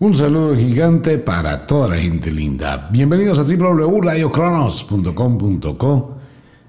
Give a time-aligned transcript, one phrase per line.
[0.00, 2.88] Un saludo gigante para toda la gente linda.
[2.92, 6.16] Bienvenidos a www.radiocronos.com.co,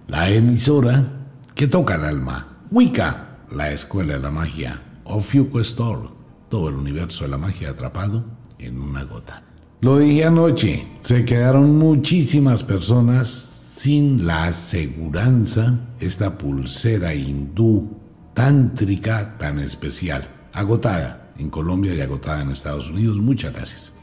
[0.08, 2.47] la emisora que toca el alma.
[2.71, 4.81] Wicca, la escuela de la magia.
[5.04, 6.10] Ofiuco Store,
[6.50, 8.26] todo el universo de la magia atrapado
[8.57, 9.43] en una gota.
[9.82, 17.96] Lo dije anoche, se quedaron muchísimas personas sin la aseguranza, esta pulsera hindú
[18.34, 23.20] tántrica tan especial, agotada en Colombia y agotada en Estados Unidos.
[23.20, 23.94] Muchas gracias.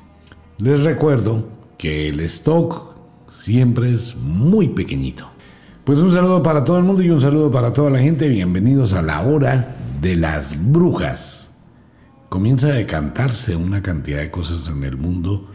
[0.58, 1.46] Les recuerdo
[1.78, 2.96] que el stock
[3.30, 5.28] siempre es muy pequeñito.
[5.84, 8.28] Pues un saludo para todo el mundo y un saludo para toda la gente.
[8.28, 11.50] Bienvenidos a la hora de las brujas.
[12.28, 15.48] Comienza a decantarse una cantidad de cosas en el mundo,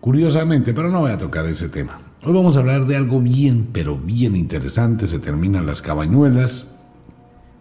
[0.00, 2.00] curiosamente, pero no voy a tocar ese tema.
[2.22, 5.06] Hoy vamos a hablar de algo bien, pero bien interesante.
[5.06, 6.76] Se terminan las cabañuelas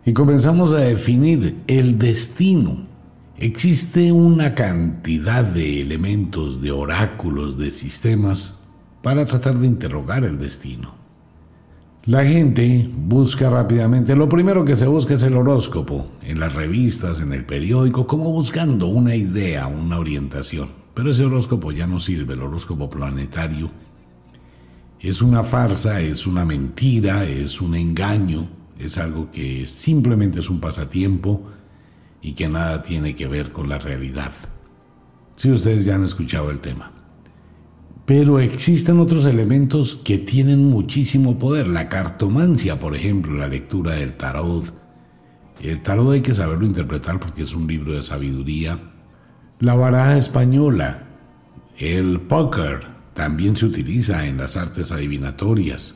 [0.06, 2.95] y comenzamos a definir el destino
[3.38, 8.64] Existe una cantidad de elementos, de oráculos, de sistemas
[9.02, 10.96] para tratar de interrogar el destino.
[12.06, 17.20] La gente busca rápidamente, lo primero que se busca es el horóscopo, en las revistas,
[17.20, 20.70] en el periódico, como buscando una idea, una orientación.
[20.94, 23.70] Pero ese horóscopo ya no sirve, el horóscopo planetario.
[25.02, 28.48] Es una farsa, es una mentira, es un engaño,
[28.80, 31.52] es algo que simplemente es un pasatiempo
[32.26, 34.32] y que nada tiene que ver con la realidad.
[35.36, 36.92] Si ustedes ya han escuchado el tema.
[38.08, 41.68] Pero existen otros elementos que tienen muchísimo poder.
[41.68, 44.74] La cartomancia, por ejemplo, la lectura del tarot.
[45.62, 48.80] El tarot hay que saberlo interpretar porque es un libro de sabiduría.
[49.60, 51.04] La baraja española,
[51.78, 55.94] el póker, también se utiliza en las artes adivinatorias.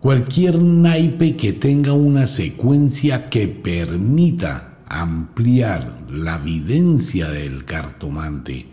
[0.00, 8.66] Cualquier naipe que tenga una secuencia que permita ampliar la videncia del cartomante.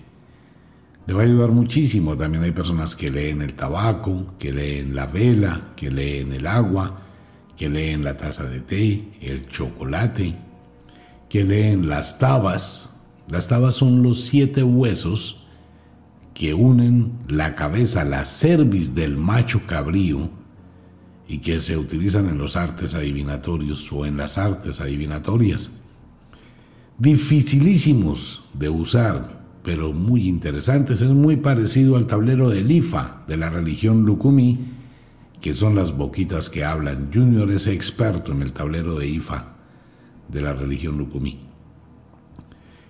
[1.06, 2.18] Le va a ayudar muchísimo.
[2.18, 7.04] También hay personas que leen el tabaco, que leen la vela, que leen el agua,
[7.56, 10.36] que leen la taza de té, el chocolate,
[11.30, 12.90] que leen las tabas.
[13.28, 15.46] Las tabas son los siete huesos
[16.34, 20.32] que unen la cabeza, la cerviz del macho cabrío
[21.28, 25.72] y que se utilizan en los artes adivinatorios o en las artes adivinatorias
[26.98, 31.02] dificilísimos de usar, pero muy interesantes.
[31.02, 34.60] Es muy parecido al tablero del IFA de la religión Lukumi,
[35.42, 37.10] que son las boquitas que hablan.
[37.14, 39.54] Junior es experto en el tablero de IFA
[40.28, 41.40] de la religión Lukumi.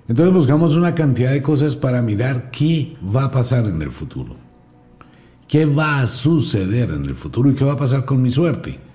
[0.08, 4.36] Entonces buscamos una cantidad de cosas para mirar qué va a pasar en el futuro.
[5.48, 8.87] ¿Qué va a suceder en el futuro y qué va a pasar con mi suerte?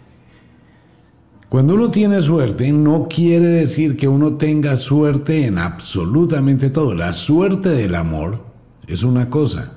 [1.53, 6.95] Cuando uno tiene suerte, no quiere decir que uno tenga suerte en absolutamente todo.
[6.95, 8.43] La suerte del amor
[8.87, 9.75] es una cosa.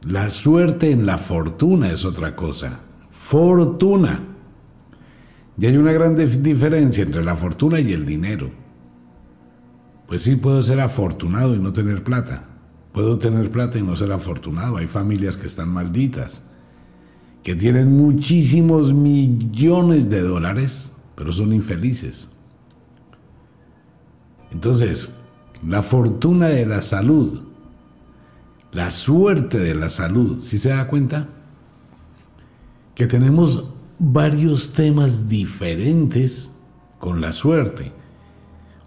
[0.00, 2.80] La suerte en la fortuna es otra cosa.
[3.10, 4.18] Fortuna.
[5.58, 8.48] Y hay una gran diferencia entre la fortuna y el dinero.
[10.06, 12.48] Pues sí, puedo ser afortunado y no tener plata.
[12.92, 14.78] Puedo tener plata y no ser afortunado.
[14.78, 16.50] Hay familias que están malditas
[17.46, 22.28] que tienen muchísimos millones de dólares, pero son infelices.
[24.50, 25.14] Entonces,
[25.64, 27.42] la fortuna de la salud,
[28.72, 31.28] la suerte de la salud, si se da cuenta?
[32.96, 33.70] Que tenemos
[34.00, 36.50] varios temas diferentes
[36.98, 37.92] con la suerte.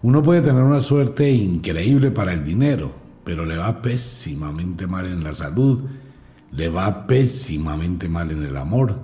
[0.02, 2.94] Uno puede tener una suerte increíble para el dinero,
[3.24, 5.80] pero le va pésimamente mal en la salud
[6.52, 9.00] le va pésimamente mal en el amor.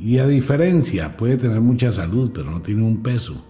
[0.00, 3.44] Y a diferencia, puede tener mucha salud, pero no tiene un peso.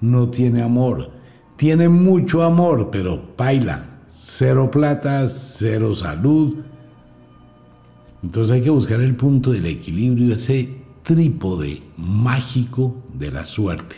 [0.00, 1.10] No tiene amor.
[1.56, 3.84] Tiene mucho amor, pero baila.
[4.18, 6.56] Cero plata, cero salud.
[8.22, 13.96] Entonces hay que buscar el punto del equilibrio, ese trípode mágico de la suerte.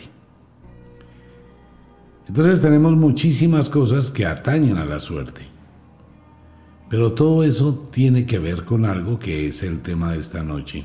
[2.27, 5.50] Entonces tenemos muchísimas cosas que atañen a la suerte.
[6.91, 10.83] Pero todo eso tiene que ver con algo que es el tema de esta noche.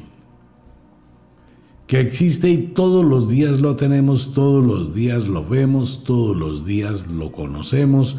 [1.89, 6.65] Que existe y todos los días lo tenemos, todos los días lo vemos, todos los
[6.65, 8.17] días lo conocemos,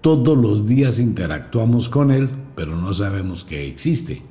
[0.00, 4.24] todos los días interactuamos con él, pero no sabemos que existe.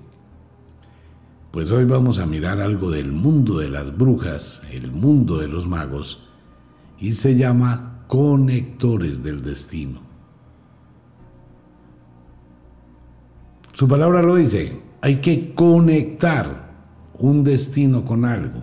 [1.52, 5.68] Pues hoy vamos a mirar algo del mundo de las brujas, el mundo de los
[5.68, 6.28] magos,
[7.00, 10.17] y se llama conectores del destino.
[13.78, 16.74] Su palabra lo dice, hay que conectar
[17.20, 18.62] un destino con algo.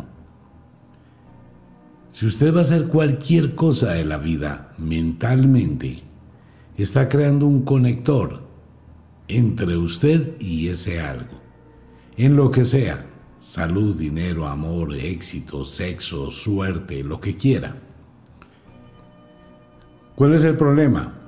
[2.08, 6.02] Si usted va a hacer cualquier cosa de la vida mentalmente,
[6.76, 8.42] está creando un conector
[9.28, 11.40] entre usted y ese algo.
[12.16, 13.06] En lo que sea,
[13.38, 17.76] salud, dinero, amor, éxito, sexo, suerte, lo que quiera.
[20.16, 21.23] ¿Cuál es el problema?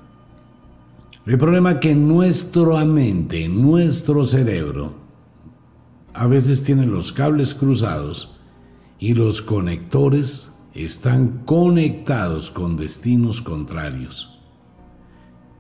[1.27, 4.95] El problema es que nuestra mente, nuestro cerebro,
[6.15, 8.39] a veces tiene los cables cruzados
[9.01, 14.39] y los conectores están conectados con destinos contrarios.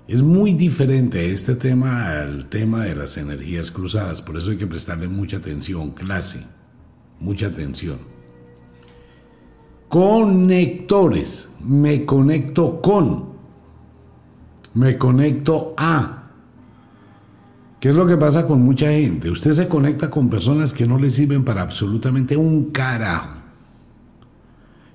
[0.06, 4.68] Es muy diferente este tema al tema de las energías cruzadas, por eso hay que
[4.68, 6.44] prestarle mucha atención, clase,
[7.18, 7.98] mucha atención.
[9.88, 13.25] Conectores, me conecto con,
[14.76, 16.24] me conecto a.
[17.80, 19.30] ¿Qué es lo que pasa con mucha gente?
[19.30, 23.36] Usted se conecta con personas que no le sirven para absolutamente un carajo.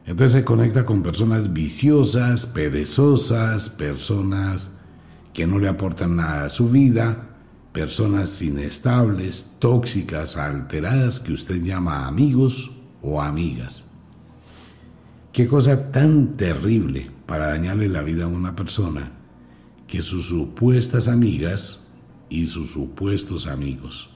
[0.06, 4.72] Entonces se conecta con personas viciosas, perezosas, personas
[5.34, 7.30] que no le aportan nada a su vida,
[7.72, 13.88] personas inestables, tóxicas, alteradas que usted llama amigos o amigas.
[15.32, 19.21] Qué cosa tan terrible para dañarle la vida a una persona
[19.92, 21.86] que sus supuestas amigas
[22.30, 24.10] y sus supuestos amigos.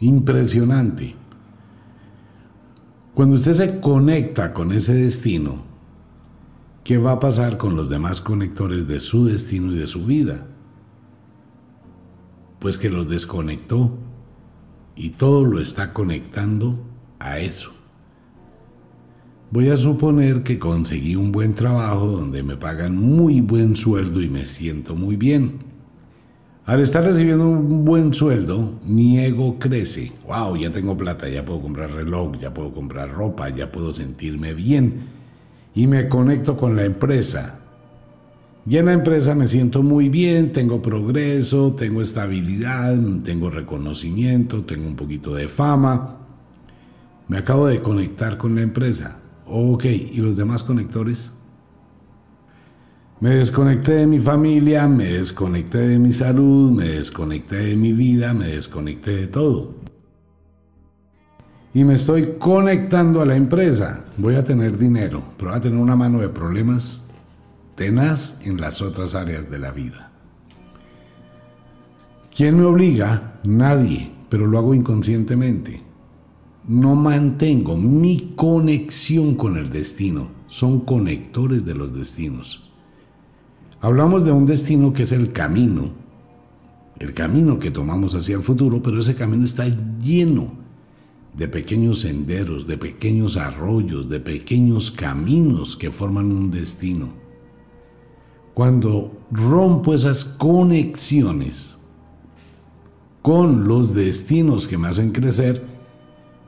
[0.00, 1.14] Impresionante.
[3.14, 5.64] Cuando usted se conecta con ese destino,
[6.84, 10.46] ¿qué va a pasar con los demás conectores de su destino y de su vida?
[12.58, 13.96] Pues que los desconectó
[14.94, 16.84] y todo lo está conectando
[17.18, 17.72] a eso.
[19.54, 24.28] Voy a suponer que conseguí un buen trabajo donde me pagan muy buen sueldo y
[24.28, 25.60] me siento muy bien.
[26.66, 30.10] Al estar recibiendo un buen sueldo, mi ego crece.
[30.26, 34.54] Wow, ya tengo plata, ya puedo comprar reloj, ya puedo comprar ropa, ya puedo sentirme
[34.54, 35.04] bien.
[35.72, 37.60] Y me conecto con la empresa.
[38.66, 44.88] Y en la empresa me siento muy bien, tengo progreso, tengo estabilidad, tengo reconocimiento, tengo
[44.88, 46.16] un poquito de fama.
[47.28, 49.20] Me acabo de conectar con la empresa.
[49.46, 51.30] Ok, ¿y los demás conectores?
[53.20, 58.34] Me desconecté de mi familia, me desconecté de mi salud, me desconecté de mi vida,
[58.34, 59.74] me desconecté de todo.
[61.72, 64.04] Y me estoy conectando a la empresa.
[64.16, 67.02] Voy a tener dinero, pero voy a tener una mano de problemas
[67.74, 70.10] tenaz en las otras áreas de la vida.
[72.34, 73.40] ¿Quién me obliga?
[73.44, 75.83] Nadie, pero lo hago inconscientemente.
[76.66, 80.28] No mantengo mi conexión con el destino.
[80.46, 82.70] Son conectores de los destinos.
[83.80, 85.90] Hablamos de un destino que es el camino,
[86.98, 89.66] el camino que tomamos hacia el futuro, pero ese camino está
[90.02, 90.46] lleno
[91.36, 97.08] de pequeños senderos, de pequeños arroyos, de pequeños caminos que forman un destino.
[98.54, 101.76] Cuando rompo esas conexiones
[103.20, 105.73] con los destinos que me hacen crecer,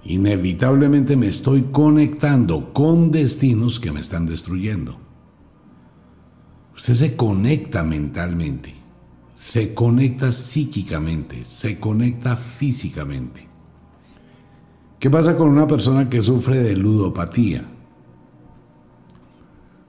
[0.09, 4.99] inevitablemente me estoy conectando con destinos que me están destruyendo.
[6.75, 8.75] Usted se conecta mentalmente,
[9.35, 13.49] se conecta psíquicamente, se conecta físicamente.
[14.99, 17.65] ¿Qué pasa con una persona que sufre de ludopatía?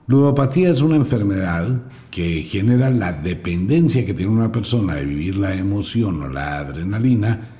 [0.07, 5.53] Ludopatía es una enfermedad que genera la dependencia que tiene una persona de vivir la
[5.53, 7.56] emoción o la adrenalina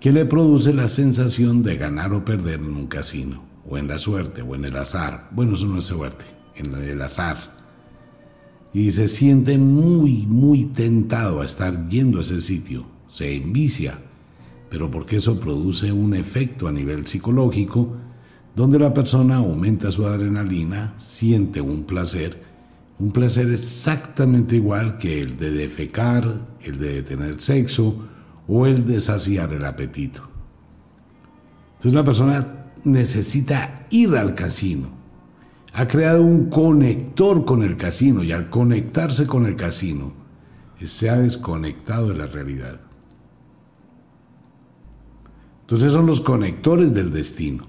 [0.00, 3.98] que le produce la sensación de ganar o perder en un casino, o en la
[3.98, 5.28] suerte, o en el azar.
[5.32, 6.24] Bueno, eso no es suerte,
[6.54, 7.58] en el azar
[8.72, 12.84] y se siente muy, muy tentado a estar yendo a ese sitio.
[13.08, 13.98] Se envicia,
[14.70, 17.96] pero porque eso produce un efecto a nivel psicológico
[18.54, 22.42] donde la persona aumenta su adrenalina, siente un placer,
[22.98, 27.94] un placer exactamente igual que el de defecar, el de tener sexo
[28.48, 30.22] o el de saciar el apetito.
[31.74, 34.98] Entonces la persona necesita ir al casino
[35.78, 40.12] ha creado un conector con el casino y al conectarse con el casino
[40.86, 42.80] se ha desconectado de la realidad.
[45.62, 47.64] Entonces son los conectores del destino,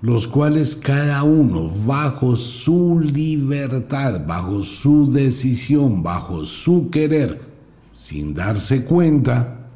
[0.00, 7.53] los cuales cada uno bajo su libertad, bajo su decisión, bajo su querer,
[7.94, 9.70] sin darse cuenta,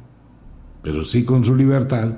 [0.83, 2.11] pero sí con su libertad,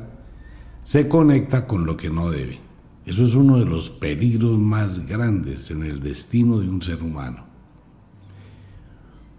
[0.82, 2.60] se conecta con lo que no debe.
[3.06, 7.46] Eso es uno de los peligros más grandes en el destino de un ser humano.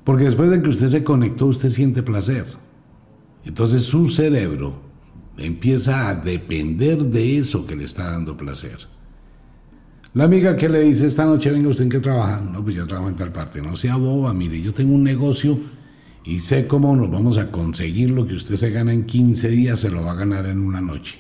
[0.05, 2.47] Porque después de que usted se conectó, usted siente placer.
[3.45, 4.75] Entonces su cerebro
[5.37, 8.79] empieza a depender de eso que le está dando placer.
[10.15, 12.41] La amiga que le dice esta noche, venga usted en qué trabaja.
[12.41, 13.63] No, pues yo trabajo en tal parte.
[13.63, 15.59] No sea boba, mire, yo tengo un negocio
[16.25, 19.81] y sé cómo nos vamos a conseguir lo que usted se gana en 15 días,
[19.81, 21.19] se lo va a ganar en una noche.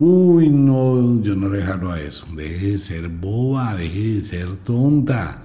[0.00, 2.26] Uy, no, yo no le dejarlo a eso.
[2.36, 5.42] Deje de ser boba, deje de ser tonta,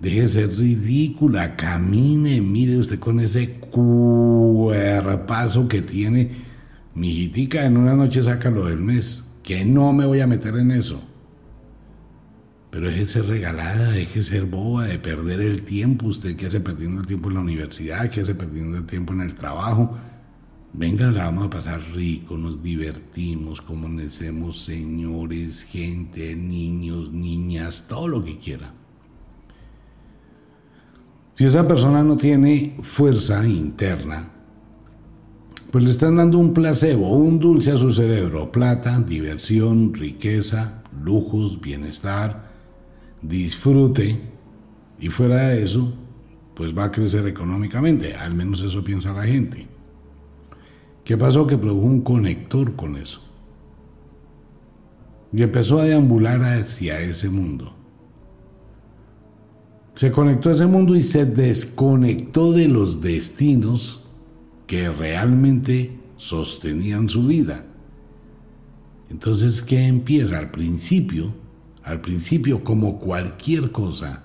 [0.00, 6.48] deje de ser ridícula, camine, mire usted con ese cuerpazo que tiene.
[6.94, 10.56] Mi hijitica en una noche saca lo del mes, que no me voy a meter
[10.56, 11.02] en eso.
[12.70, 16.06] Pero de ser regalada, de ser boba, de perder el tiempo.
[16.06, 19.22] Usted que hace perdiendo el tiempo en la universidad, que hace perdiendo el tiempo en
[19.22, 19.96] el trabajo.
[20.72, 28.06] Venga, la vamos a pasar rico, nos divertimos, como conocemos señores, gente, niños, niñas, todo
[28.06, 28.72] lo que quiera.
[31.34, 34.30] Si esa persona no tiene fuerza interna,
[35.72, 41.60] pues le están dando un placebo, un dulce a su cerebro, plata, diversión, riqueza, lujos,
[41.60, 42.49] bienestar,
[43.22, 44.18] disfrute
[44.98, 45.92] y fuera de eso,
[46.54, 49.66] pues va a crecer económicamente, al menos eso piensa la gente.
[51.04, 51.46] ¿Qué pasó?
[51.46, 53.22] Que produjo un conector con eso.
[55.32, 57.74] Y empezó a deambular hacia ese mundo.
[59.94, 64.04] Se conectó a ese mundo y se desconectó de los destinos
[64.66, 67.64] que realmente sostenían su vida.
[69.08, 70.38] Entonces, ¿qué empieza?
[70.38, 71.32] Al principio
[71.84, 74.22] al principio, como cualquier cosa,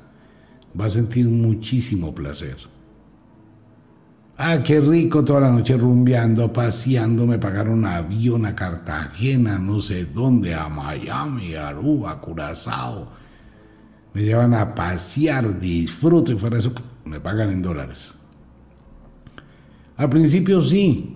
[0.80, 2.58] va a sentir muchísimo placer.
[4.38, 10.06] Ah, qué rico toda la noche rumbeando, paseando, me pagaron avión a Cartagena, no sé
[10.06, 13.08] dónde, a Miami, Aruba, Curazao.
[14.14, 16.74] Me llevan a pasear, disfruto y fuera de eso
[17.06, 18.14] me pagan en dólares.
[19.96, 21.16] Al principio sí,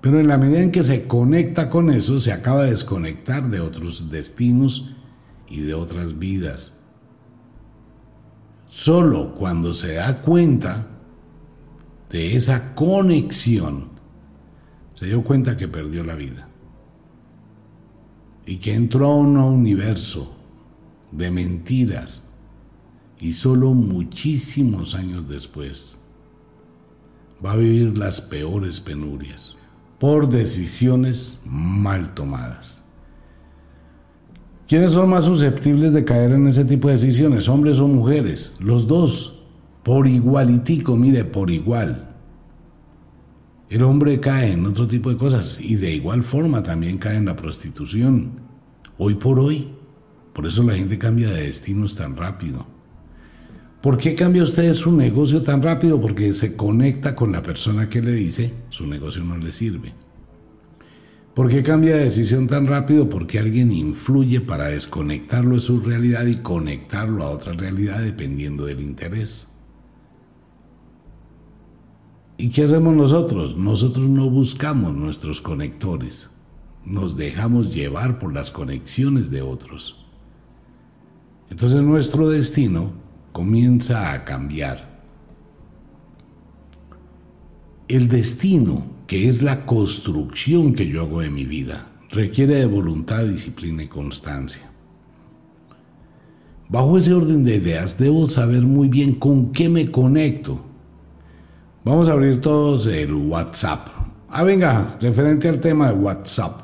[0.00, 3.60] pero en la medida en que se conecta con eso, se acaba de desconectar de
[3.60, 4.95] otros destinos
[5.48, 6.74] y de otras vidas.
[8.66, 10.86] Solo cuando se da cuenta
[12.10, 13.88] de esa conexión,
[14.94, 16.48] se dio cuenta que perdió la vida
[18.46, 20.36] y que entró a un universo
[21.12, 22.22] de mentiras
[23.18, 25.96] y solo muchísimos años después
[27.44, 29.56] va a vivir las peores penurias
[29.98, 32.85] por decisiones mal tomadas.
[34.68, 38.56] ¿Quiénes son más susceptibles de caer en ese tipo de decisiones, hombres o mujeres?
[38.58, 39.44] Los dos,
[39.84, 42.16] por igualitico, mire, por igual.
[43.68, 47.26] El hombre cae en otro tipo de cosas y de igual forma también cae en
[47.26, 48.40] la prostitución.
[48.98, 49.68] Hoy por hoy.
[50.32, 52.66] Por eso la gente cambia de destinos tan rápido.
[53.80, 56.00] ¿Por qué cambia usted su negocio tan rápido?
[56.00, 59.94] Porque se conecta con la persona que le dice su negocio no le sirve.
[61.36, 63.10] ¿Por qué cambia de decisión tan rápido?
[63.10, 68.80] Porque alguien influye para desconectarlo de su realidad y conectarlo a otra realidad dependiendo del
[68.80, 69.46] interés.
[72.38, 73.54] ¿Y qué hacemos nosotros?
[73.54, 76.30] Nosotros no buscamos nuestros conectores,
[76.86, 80.06] nos dejamos llevar por las conexiones de otros.
[81.50, 82.92] Entonces nuestro destino
[83.32, 85.02] comienza a cambiar.
[87.88, 91.86] El destino que es la construcción que yo hago de mi vida.
[92.10, 94.70] Requiere de voluntad, disciplina y constancia.
[96.68, 100.64] Bajo ese orden de ideas debo saber muy bien con qué me conecto.
[101.84, 103.88] Vamos a abrir todos el WhatsApp.
[104.28, 106.62] Ah, venga, referente al tema de WhatsApp.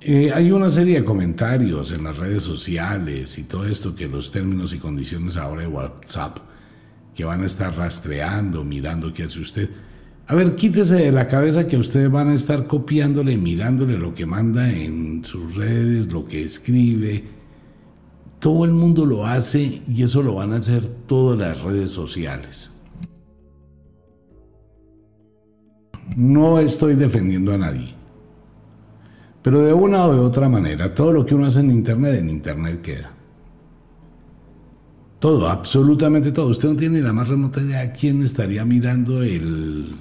[0.00, 4.30] Eh, hay una serie de comentarios en las redes sociales y todo esto que los
[4.30, 6.38] términos y condiciones ahora de WhatsApp
[7.14, 9.70] que van a estar rastreando, mirando qué hace usted.
[10.26, 14.24] A ver, quítese de la cabeza que ustedes van a estar copiándole, mirándole lo que
[14.24, 17.24] manda en sus redes, lo que escribe.
[18.38, 22.80] Todo el mundo lo hace y eso lo van a hacer todas las redes sociales.
[26.16, 27.94] No estoy defendiendo a nadie.
[29.42, 32.30] Pero de una o de otra manera, todo lo que uno hace en Internet, en
[32.30, 33.12] Internet queda.
[35.18, 36.48] Todo, absolutamente todo.
[36.48, 39.94] Usted no tiene la más remota idea de quién estaría mirando el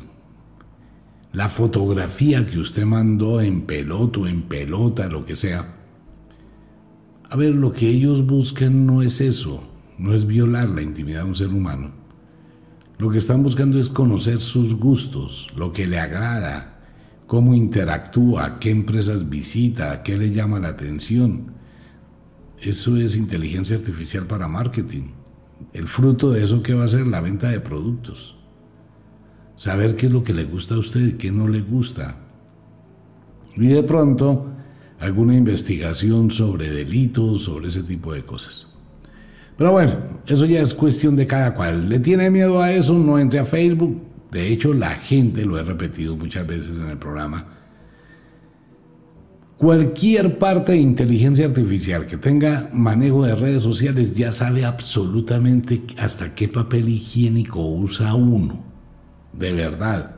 [1.34, 5.76] la fotografía que usted mandó en peloto, en pelota, lo que sea.
[7.30, 9.64] A ver, lo que ellos buscan no es eso,
[9.98, 11.92] no es violar la intimidad de un ser humano.
[12.98, 16.80] Lo que están buscando es conocer sus gustos, lo que le agrada,
[17.28, 21.54] cómo interactúa, qué empresas visita, qué le llama la atención.
[22.60, 25.12] Eso es inteligencia artificial para marketing.
[25.72, 28.41] El fruto de eso que va a ser la venta de productos
[29.62, 32.16] saber qué es lo que le gusta a usted y qué no le gusta.
[33.56, 34.48] Y de pronto
[35.00, 38.66] alguna investigación sobre delitos, sobre ese tipo de cosas.
[39.60, 39.94] Pero bueno,
[40.26, 41.90] eso ya es cuestión de cada cual.
[41.90, 42.96] ¿Le tiene miedo a eso?
[42.96, 44.02] No entre a Facebook.
[44.32, 47.46] De hecho, la gente, lo he repetido muchas veces en el programa,
[49.58, 56.34] cualquier parte de inteligencia artificial que tenga manejo de redes sociales ya sabe absolutamente hasta
[56.34, 58.71] qué papel higiénico usa uno.
[59.34, 60.16] De verdad.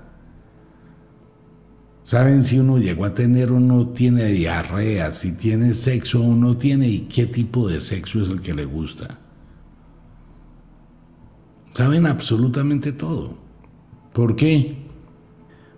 [2.03, 6.58] Saben si uno llegó a tener o no tiene diarrea, si tiene sexo o no
[6.58, 9.20] tiene y qué tipo de sexo es el que le gusta.
[11.74, 13.38] Saben absolutamente todo.
[14.12, 14.84] ¿Por qué?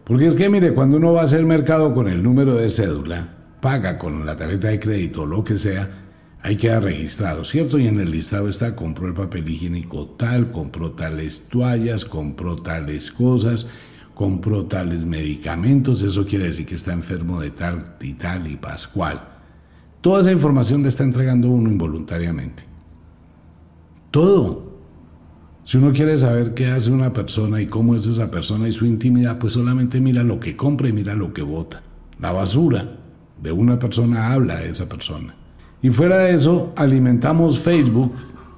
[0.04, 3.28] Porque es que mire, cuando uno va a hacer mercado con el número de cédula,
[3.62, 6.05] paga con la tarjeta de crédito, lo que sea,
[6.50, 7.80] que queda registrado, ¿cierto?
[7.80, 13.12] Y en el listado está, compró el papel higiénico tal, compró tales toallas, compró tales
[13.12, 13.68] cosas,
[14.14, 19.28] compró tales medicamentos, eso quiere decir que está enfermo de tal y tal y pascual.
[20.02, 22.64] Toda esa información le está entregando uno involuntariamente.
[24.12, 24.76] Todo.
[25.64, 28.86] Si uno quiere saber qué hace una persona y cómo es esa persona y su
[28.86, 31.82] intimidad, pues solamente mira lo que compra y mira lo que vota.
[32.20, 33.00] La basura
[33.42, 35.36] de una persona habla de esa persona.
[35.86, 38.12] Y fuera de eso, alimentamos Facebook,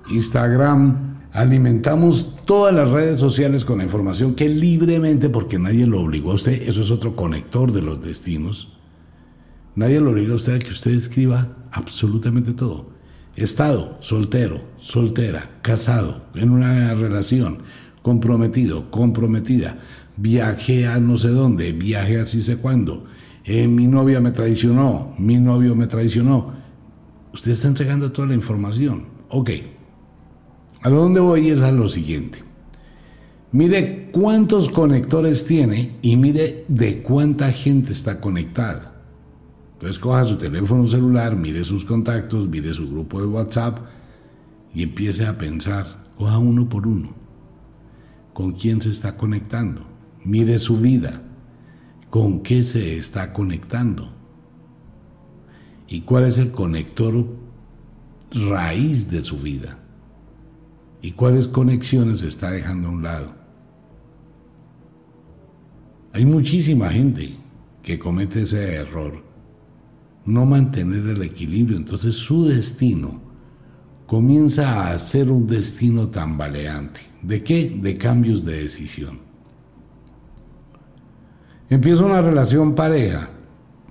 [0.10, 6.32] Instagram, alimentamos todas las redes sociales con la información que libremente, porque nadie lo obligó
[6.32, 8.78] a usted, eso es otro conector de los destinos,
[9.76, 12.92] nadie lo obliga a usted a que usted escriba absolutamente todo.
[13.36, 17.58] Estado, soltero, soltera, casado, en una relación,
[18.04, 19.80] comprometido, comprometida,
[20.16, 23.04] viaje a no sé dónde, viaje así sé cuándo,
[23.44, 26.56] eh, mi novia me traicionó, mi novio me traicionó.
[27.34, 29.06] Usted está entregando toda la información.
[29.30, 29.52] Ok.
[30.82, 32.44] A lo donde voy es a lo siguiente.
[33.52, 38.94] Mire cuántos conectores tiene y mire de cuánta gente está conectada.
[39.74, 43.80] Entonces coja su teléfono celular, mire sus contactos, mire su grupo de WhatsApp
[44.74, 47.14] y empiece a pensar, coja uno por uno,
[48.34, 49.86] con quién se está conectando,
[50.24, 51.22] mire su vida,
[52.10, 54.17] con qué se está conectando
[55.88, 57.26] y cuál es el conector
[58.32, 59.80] raíz de su vida
[61.02, 63.36] y cuáles conexiones está dejando a un lado.
[66.14, 67.38] Hay muchísima gente
[67.82, 69.28] que comete ese error
[70.28, 71.78] no mantener el equilibrio.
[71.78, 73.20] Entonces su destino
[74.06, 77.00] comienza a ser un destino tambaleante.
[77.24, 77.76] ¿De qué?
[77.82, 79.20] De cambios de decisión.
[81.70, 83.30] Empiezo una relación pareja.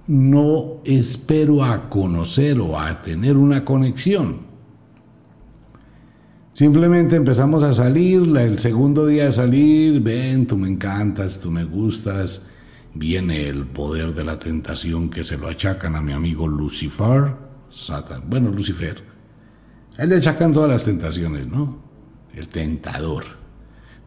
[0.07, 4.47] No espero a conocer o a tener una conexión.
[6.53, 11.64] Simplemente empezamos a salir, el segundo día de salir, ven, tú me encantas, tú me
[11.64, 12.42] gustas,
[12.95, 17.35] viene el poder de la tentación que se lo achacan a mi amigo Lucifer,
[17.69, 19.03] Satan, bueno, Lucifer.
[19.99, 21.79] A él le achacan todas las tentaciones, ¿no?
[22.33, 23.25] El tentador.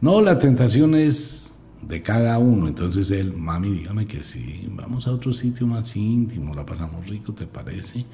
[0.00, 1.49] No, la tentación es
[1.82, 2.68] de cada uno.
[2.68, 7.32] Entonces él, mami, dígame que sí, vamos a otro sitio más íntimo, la pasamos rico,
[7.32, 8.06] ¿te parece?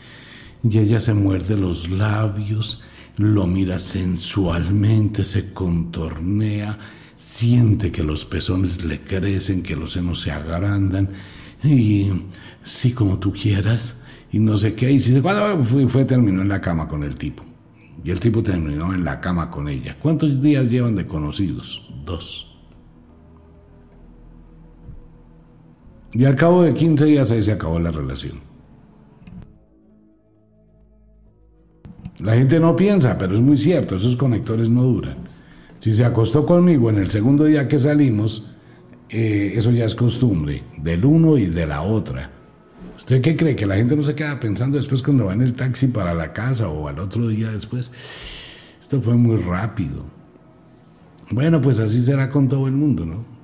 [0.63, 2.83] Y ella se muerde los labios,
[3.17, 6.79] lo mira sensualmente, se contornea
[7.17, 11.11] siente que los pezones le crecen, que los senos se agrandan,
[11.65, 12.11] y
[12.63, 13.97] sí, como tú quieras,
[14.33, 17.15] y no sé qué, y si cuando fue, fue, terminó en la cama con el
[17.15, 17.43] tipo,
[18.05, 19.97] y el tipo terminó en la cama con ella.
[20.01, 21.91] ¿Cuántos días llevan de conocidos?
[22.05, 22.46] Dos.
[26.17, 28.41] Y al cabo de 15 días ahí se acabó la relación.
[32.21, 35.17] La gente no piensa, pero es muy cierto, esos conectores no duran.
[35.79, 38.51] Si se acostó conmigo en el segundo día que salimos,
[39.11, 42.31] eh, eso ya es costumbre, del uno y de la otra.
[42.97, 43.55] ¿Usted qué cree?
[43.55, 46.33] ¿Que la gente no se queda pensando después cuando va en el taxi para la
[46.33, 47.93] casa o al otro día después?
[48.81, 50.07] Esto fue muy rápido.
[51.31, 53.36] Bueno, pues así será con todo el mundo, ¿no?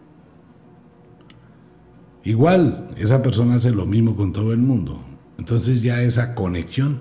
[2.24, 4.98] Igual, esa persona hace lo mismo con todo el mundo.
[5.38, 7.00] Entonces ya esa conexión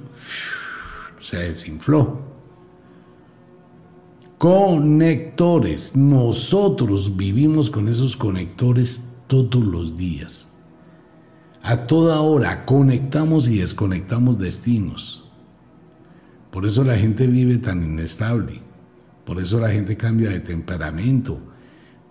[1.19, 2.19] se desinfló.
[4.37, 5.95] Conectores.
[5.95, 10.47] Nosotros vivimos con esos conectores todos los días.
[11.61, 15.29] A toda hora conectamos y desconectamos destinos.
[16.49, 18.61] Por eso la gente vive tan inestable.
[19.25, 21.39] Por eso la gente cambia de temperamento.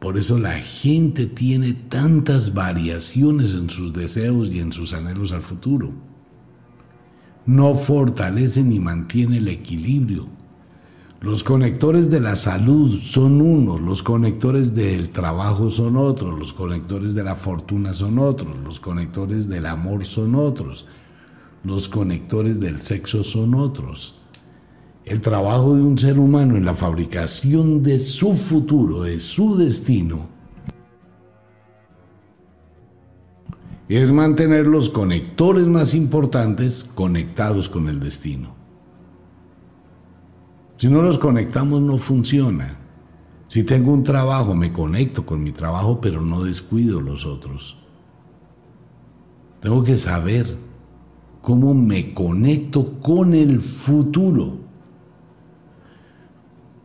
[0.00, 5.42] Por eso la gente tiene tantas variaciones en sus deseos y en sus anhelos al
[5.42, 5.92] futuro.
[7.46, 10.40] No fortalece ni mantiene el equilibrio
[11.20, 17.14] los conectores de la salud son unos, los conectores del trabajo son otros, los conectores
[17.14, 20.86] de la fortuna son otros, los conectores del amor son otros,
[21.62, 24.19] Los conectores del sexo son otros.
[25.10, 30.28] El trabajo de un ser humano en la fabricación de su futuro, de su destino,
[33.88, 38.54] es mantener los conectores más importantes conectados con el destino.
[40.76, 42.78] Si no los conectamos no funciona.
[43.48, 47.76] Si tengo un trabajo, me conecto con mi trabajo, pero no descuido los otros.
[49.60, 50.56] Tengo que saber
[51.42, 54.69] cómo me conecto con el futuro.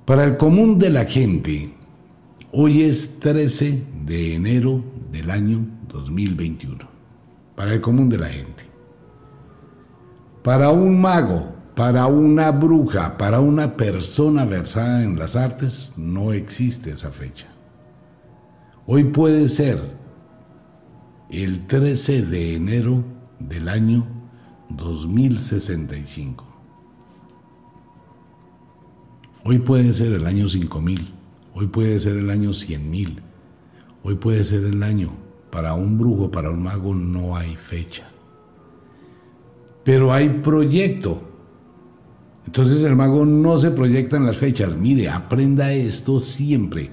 [0.05, 1.73] Para el común de la gente,
[2.51, 6.87] hoy es 13 de enero del año 2021
[7.55, 8.63] para el común de la gente.
[10.43, 16.91] Para un mago, para una bruja, para una persona versada en las artes, no existe
[16.91, 17.47] esa fecha.
[18.85, 19.79] Hoy puede ser
[21.31, 23.03] el 13 de enero
[23.39, 24.05] del año
[24.69, 26.54] 2065.
[29.47, 31.07] Hoy puede ser el año 5000,
[31.53, 33.19] hoy puede ser el año 100.000,
[34.01, 35.11] hoy puede ser el año
[35.51, 38.09] para un brujo, para un mago no hay fecha.
[39.83, 41.21] Pero hay proyecto.
[42.47, 44.75] Entonces el mago no se proyecta en las fechas.
[44.75, 46.89] Mire, aprenda esto siempre.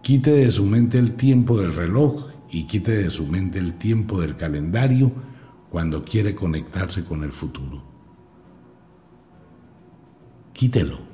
[0.00, 4.20] Quite de su mente el tiempo del reloj y quite de su mente el tiempo
[4.20, 5.10] del calendario
[5.70, 7.82] cuando quiere conectarse con el futuro.
[10.52, 11.13] Quítelo.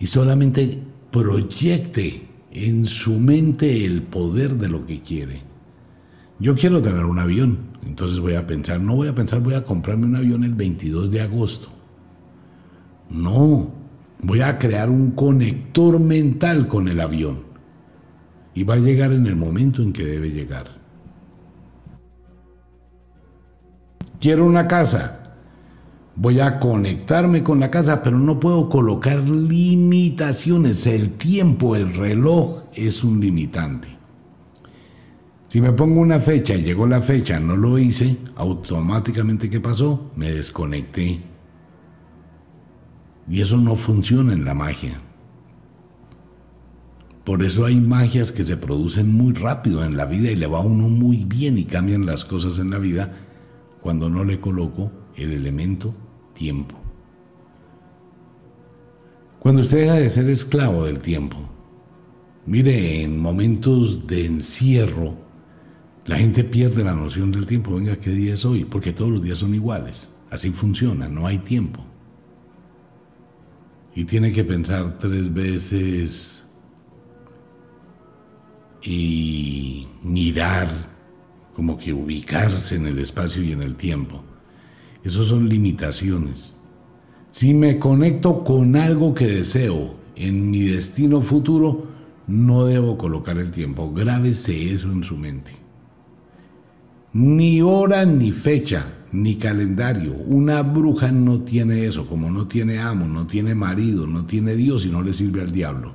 [0.00, 0.82] Y solamente
[1.12, 5.42] proyecte en su mente el poder de lo que quiere.
[6.40, 9.64] Yo quiero tener un avión, entonces voy a pensar, no voy a pensar, voy a
[9.64, 11.68] comprarme un avión el 22 de agosto.
[13.10, 13.70] No,
[14.22, 17.44] voy a crear un conector mental con el avión
[18.54, 20.80] y va a llegar en el momento en que debe llegar.
[24.18, 25.19] Quiero una casa,
[26.20, 30.86] voy a conectarme con la casa, pero no puedo colocar limitaciones.
[30.86, 33.88] El tiempo, el reloj es un limitante.
[35.48, 40.10] Si me pongo una fecha y llegó la fecha, no lo hice, automáticamente ¿qué pasó?
[40.14, 41.22] Me desconecté.
[43.26, 45.00] Y eso no funciona en la magia.
[47.24, 50.58] Por eso hay magias que se producen muy rápido en la vida y le va
[50.58, 53.16] a uno muy bien y cambian las cosas en la vida
[53.80, 55.94] cuando no le coloco el elemento
[56.40, 56.74] tiempo.
[59.40, 61.36] Cuando usted deja de ser esclavo del tiempo,
[62.46, 65.16] mire, en momentos de encierro,
[66.06, 67.74] la gente pierde la noción del tiempo.
[67.74, 68.64] Venga, ¿qué día es hoy?
[68.64, 70.14] Porque todos los días son iguales.
[70.30, 71.84] Así funciona, no hay tiempo.
[73.94, 76.50] Y tiene que pensar tres veces
[78.82, 80.68] y mirar,
[81.54, 84.24] como que ubicarse en el espacio y en el tiempo.
[85.02, 86.56] Esas son limitaciones.
[87.30, 91.86] Si me conecto con algo que deseo en mi destino futuro,
[92.26, 93.92] no debo colocar el tiempo.
[93.92, 95.52] Grábese eso en su mente.
[97.12, 100.14] Ni hora, ni fecha, ni calendario.
[100.26, 104.86] Una bruja no tiene eso, como no tiene amo, no tiene marido, no tiene Dios
[104.86, 105.94] y no le sirve al diablo.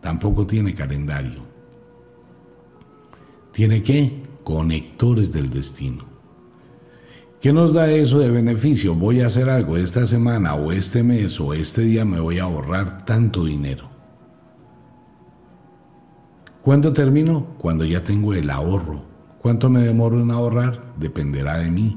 [0.00, 1.42] Tampoco tiene calendario.
[3.52, 4.22] ¿Tiene qué?
[4.44, 6.09] Conectores del destino.
[7.40, 8.94] ¿Qué nos da eso de beneficio?
[8.94, 12.42] Voy a hacer algo esta semana o este mes o este día me voy a
[12.42, 13.88] ahorrar tanto dinero.
[16.60, 17.54] ¿Cuándo termino?
[17.56, 19.06] Cuando ya tengo el ahorro.
[19.40, 20.92] ¿Cuánto me demoro en ahorrar?
[20.98, 21.96] Dependerá de mí.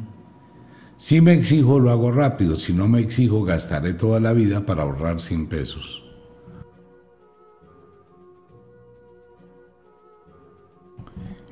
[0.95, 2.55] Si me exijo, lo hago rápido.
[2.55, 6.02] Si no me exijo, gastaré toda la vida para ahorrar 100 pesos.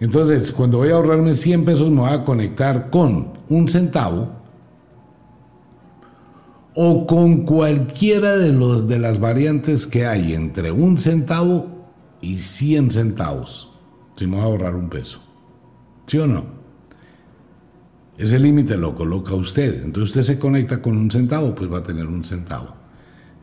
[0.01, 4.29] Entonces, cuando voy a ahorrarme 100 pesos, me voy a conectar con un centavo
[6.73, 11.67] o con cualquiera de, los, de las variantes que hay entre un centavo
[12.19, 13.69] y 100 centavos,
[14.15, 15.21] si me voy a ahorrar un peso.
[16.07, 16.45] ¿Sí o no?
[18.17, 19.83] Ese límite lo coloca usted.
[19.83, 22.73] Entonces usted se conecta con un centavo, pues va a tener un centavo.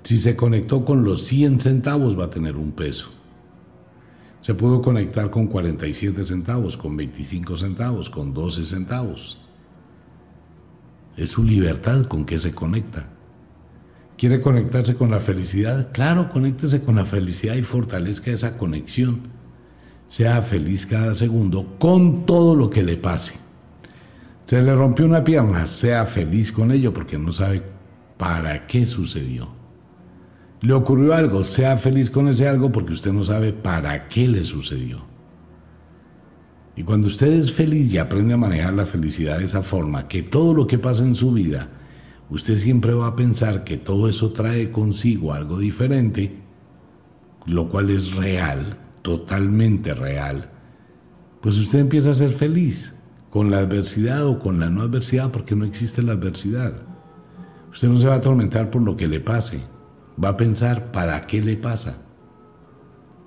[0.03, 3.11] Si se conectó con los 100 centavos, va a tener un peso.
[4.40, 9.38] Se pudo conectar con 47 centavos, con 25 centavos, con 12 centavos.
[11.16, 13.09] Es su libertad con que se conecta.
[14.16, 15.90] ¿Quiere conectarse con la felicidad?
[15.92, 19.29] Claro, conéctese con la felicidad y fortalezca esa conexión.
[20.07, 23.35] Sea feliz cada segundo con todo lo que le pase.
[24.46, 27.62] Se le rompió una pierna, sea feliz con ello porque no sabe
[28.16, 29.58] para qué sucedió
[30.61, 34.42] le ocurrió algo, sea feliz con ese algo porque usted no sabe para qué le
[34.42, 35.07] sucedió.
[36.75, 40.23] Y cuando usted es feliz y aprende a manejar la felicidad de esa forma, que
[40.23, 41.68] todo lo que pasa en su vida,
[42.31, 46.38] usted siempre va a pensar que todo eso trae consigo algo diferente,
[47.47, 50.51] lo cual es real, totalmente real,
[51.40, 52.94] pues usted empieza a ser feliz
[53.31, 56.75] con la adversidad o con la no adversidad, porque no existe la adversidad.
[57.71, 59.62] Usted no se va a atormentar por lo que le pase,
[60.22, 62.02] va a pensar para qué le pasa.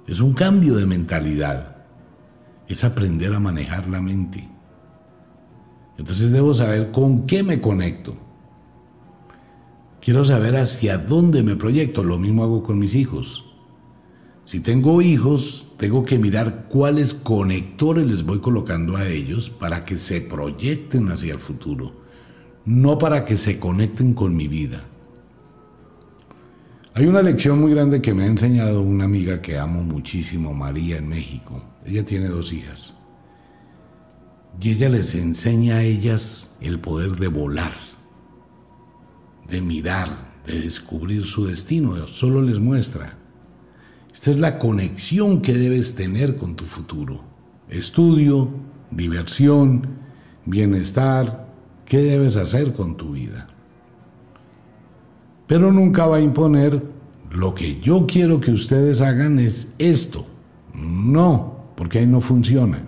[0.07, 1.71] Es un cambio de mentalidad
[2.71, 4.47] es aprender a manejar la mente.
[5.97, 8.15] Entonces debo saber con qué me conecto.
[9.99, 12.03] Quiero saber hacia dónde me proyecto.
[12.03, 13.45] Lo mismo hago con mis hijos.
[14.45, 19.97] Si tengo hijos, tengo que mirar cuáles conectores les voy colocando a ellos para que
[19.97, 21.93] se proyecten hacia el futuro,
[22.65, 24.85] no para que se conecten con mi vida.
[26.93, 30.97] Hay una lección muy grande que me ha enseñado una amiga que amo muchísimo, María,
[30.97, 31.63] en México.
[31.85, 32.93] Ella tiene dos hijas.
[34.59, 37.71] Y ella les enseña a ellas el poder de volar,
[39.49, 40.09] de mirar,
[40.45, 42.07] de descubrir su destino.
[42.07, 43.17] Solo les muestra.
[44.13, 47.23] Esta es la conexión que debes tener con tu futuro.
[47.69, 48.49] Estudio,
[48.91, 49.87] diversión,
[50.45, 51.47] bienestar.
[51.85, 53.50] ¿Qué debes hacer con tu vida?
[55.51, 56.81] Pero nunca va a imponer
[57.29, 60.25] lo que yo quiero que ustedes hagan es esto.
[60.73, 62.81] No, porque ahí no funciona.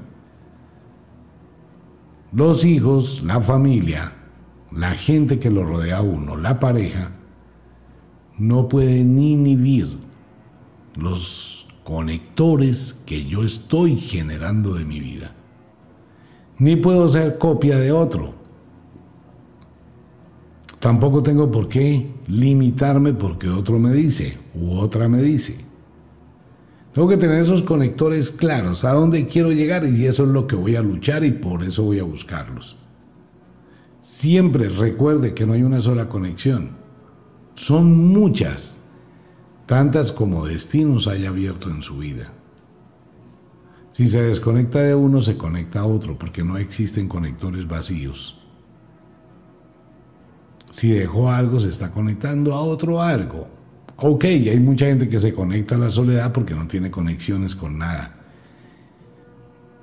[2.32, 4.13] Los hijos, la familia,
[4.71, 7.12] la gente que lo rodea a uno, la pareja,
[8.38, 9.97] no pueden inhibir
[10.95, 15.36] los conectores que yo estoy generando de mi vida.
[16.60, 18.42] Ni puedo ser copia de otro.
[20.84, 25.56] Tampoco tengo por qué limitarme porque otro me dice u otra me dice.
[26.91, 30.58] Tengo que tener esos conectores claros, a dónde quiero llegar y eso es lo que
[30.58, 32.76] voy a luchar y por eso voy a buscarlos.
[34.02, 36.72] Siempre recuerde que no hay una sola conexión.
[37.56, 38.76] Son muchas,
[39.65, 42.34] tantas como destinos haya abierto en su vida.
[43.91, 48.42] Si se desconecta de uno, se conecta a otro, porque no existen conectores vacíos.
[50.73, 53.47] Si dejó algo, se está conectando a otro algo.
[53.97, 57.77] Ok, hay mucha gente que se conecta a la soledad porque no tiene conexiones con
[57.77, 58.15] nada.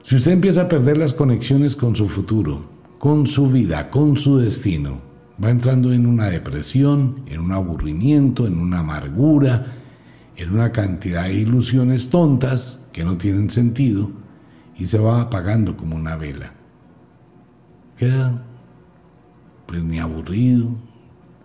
[0.03, 2.65] Si usted empieza a perder las conexiones con su futuro,
[2.99, 5.01] con su vida, con su destino,
[5.43, 9.77] va entrando en una depresión, en un aburrimiento, en una amargura,
[10.35, 14.11] en una cantidad de ilusiones tontas que no tienen sentido
[14.77, 16.53] y se va apagando como una vela.
[17.97, 18.50] Queda
[19.71, 20.75] pues ni aburrido,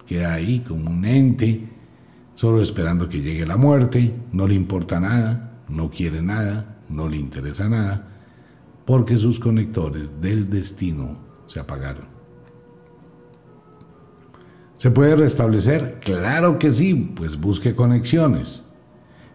[0.07, 1.69] queda ahí como un ente,
[2.33, 7.17] solo esperando que llegue la muerte, no le importa nada, no quiere nada, no le
[7.17, 8.07] interesa nada,
[8.83, 12.07] porque sus conectores del destino se apagaron.
[14.75, 15.99] ¿Se puede restablecer?
[16.01, 18.63] Claro que sí, pues busque conexiones,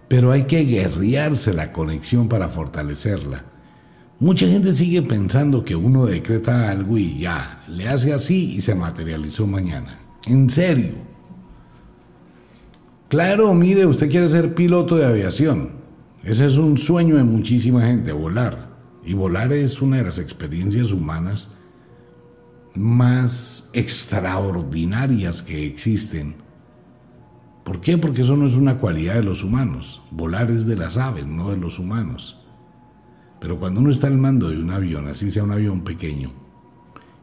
[0.09, 3.45] pero hay que guerrearse la conexión para fortalecerla.
[4.21, 8.75] Mucha gente sigue pensando que uno decreta algo y ya, le hace así y se
[8.75, 9.99] materializó mañana.
[10.27, 10.93] En serio.
[13.09, 15.71] Claro, mire, usted quiere ser piloto de aviación.
[16.23, 18.69] Ese es un sueño de muchísima gente, volar.
[19.07, 21.53] Y volar es una de las experiencias humanas
[22.75, 26.35] más extraordinarias que existen.
[27.65, 27.97] ¿Por qué?
[27.97, 30.03] Porque eso no es una cualidad de los humanos.
[30.11, 32.40] Volar es de las aves, no de los humanos.
[33.41, 36.31] Pero cuando uno está al mando de un avión, así sea un avión pequeño,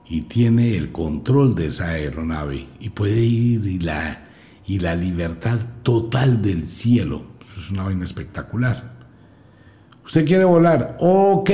[0.10, 4.26] y tiene el control de esa aeronave y puede ir y la,
[4.66, 8.98] y la libertad total del cielo, eso es una vaina espectacular.
[10.04, 10.98] ¿Usted quiere volar?
[11.00, 11.52] Ok,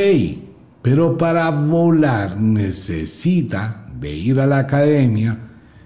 [0.82, 5.40] pero para volar necesita de ir a la academia,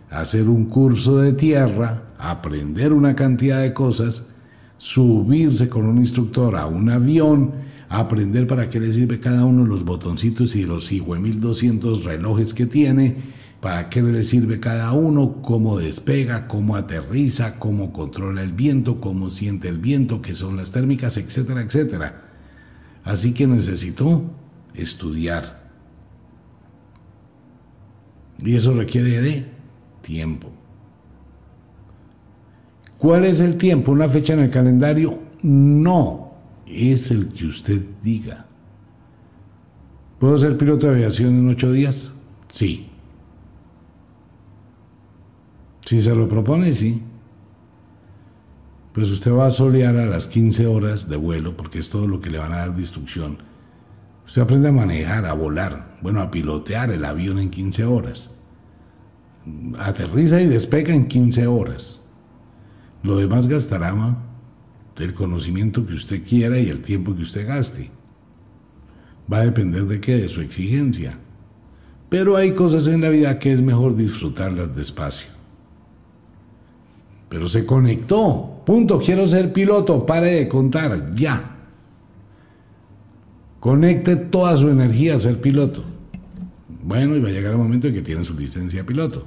[0.09, 4.29] hacer un curso de tierra, aprender una cantidad de cosas,
[4.77, 9.69] subirse con un instructor a un avión, aprender para qué le sirve cada uno de
[9.69, 13.15] los botoncitos y los 1200 relojes que tiene,
[13.61, 19.29] para qué le sirve cada uno, cómo despega, cómo aterriza, cómo controla el viento, cómo
[19.29, 22.23] siente el viento, qué son las térmicas, etcétera, etcétera.
[23.03, 24.23] Así que necesitó
[24.73, 25.65] estudiar.
[28.39, 29.45] Y eso requiere de
[30.01, 30.51] tiempo.
[32.99, 33.91] ¿Cuál es el tiempo?
[33.91, 35.19] ¿Una fecha en el calendario?
[35.41, 36.26] No
[36.69, 38.45] es el que usted diga.
[40.19, 42.11] ¿Puedo ser piloto de aviación en ocho días?
[42.51, 42.89] Sí.
[45.85, 47.01] Si se lo propone, sí.
[48.93, 52.19] Pues usted va a solear a las 15 horas de vuelo, porque es todo lo
[52.19, 53.37] que le van a dar de instrucción.
[54.25, 58.41] Usted aprende a manejar, a volar, bueno, a pilotear el avión en 15 horas.
[59.79, 62.03] Aterriza y despega en 15 horas.
[63.03, 63.93] Lo demás gastará
[65.03, 67.89] el conocimiento que usted quiera y el tiempo que usted gaste.
[69.31, 71.17] Va a depender de qué, de su exigencia.
[72.09, 75.27] Pero hay cosas en la vida que es mejor disfrutarlas despacio.
[77.29, 78.61] Pero se conectó.
[78.65, 78.99] Punto.
[78.99, 80.05] Quiero ser piloto.
[80.05, 81.13] Pare de contar.
[81.13, 81.55] Ya.
[83.59, 85.83] Conecte toda su energía a ser piloto.
[86.83, 89.25] Bueno, y va a llegar el momento en que tiene su licencia de piloto.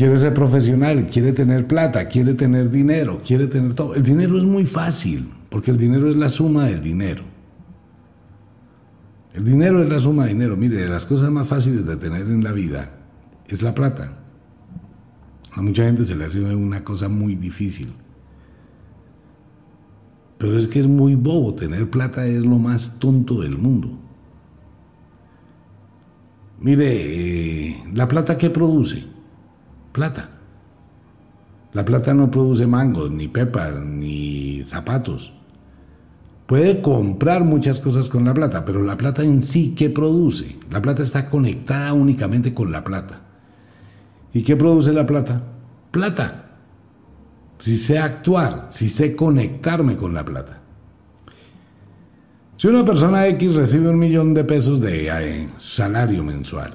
[0.00, 3.94] Quiere ser profesional, quiere tener plata, quiere tener dinero, quiere tener todo.
[3.94, 7.22] El dinero es muy fácil, porque el dinero es la suma del dinero.
[9.34, 10.56] El dinero es la suma de dinero.
[10.56, 12.92] Mire, las cosas más fáciles de tener en la vida
[13.46, 14.16] es la plata.
[15.52, 17.92] A mucha gente se le hace una cosa muy difícil.
[20.38, 21.52] Pero es que es muy bobo.
[21.52, 23.98] Tener plata es lo más tonto del mundo.
[26.58, 29.19] Mire, eh, ¿la plata qué produce?
[29.92, 30.30] Plata.
[31.72, 35.32] La plata no produce mangos, ni pepas, ni zapatos.
[36.46, 40.58] Puede comprar muchas cosas con la plata, pero la plata en sí, ¿qué produce?
[40.68, 43.20] La plata está conectada únicamente con la plata.
[44.32, 45.42] ¿Y qué produce la plata?
[45.92, 46.46] Plata.
[47.58, 50.60] Si sé actuar, si sé conectarme con la plata.
[52.56, 56.74] Si una persona X recibe un millón de pesos de eh, salario mensual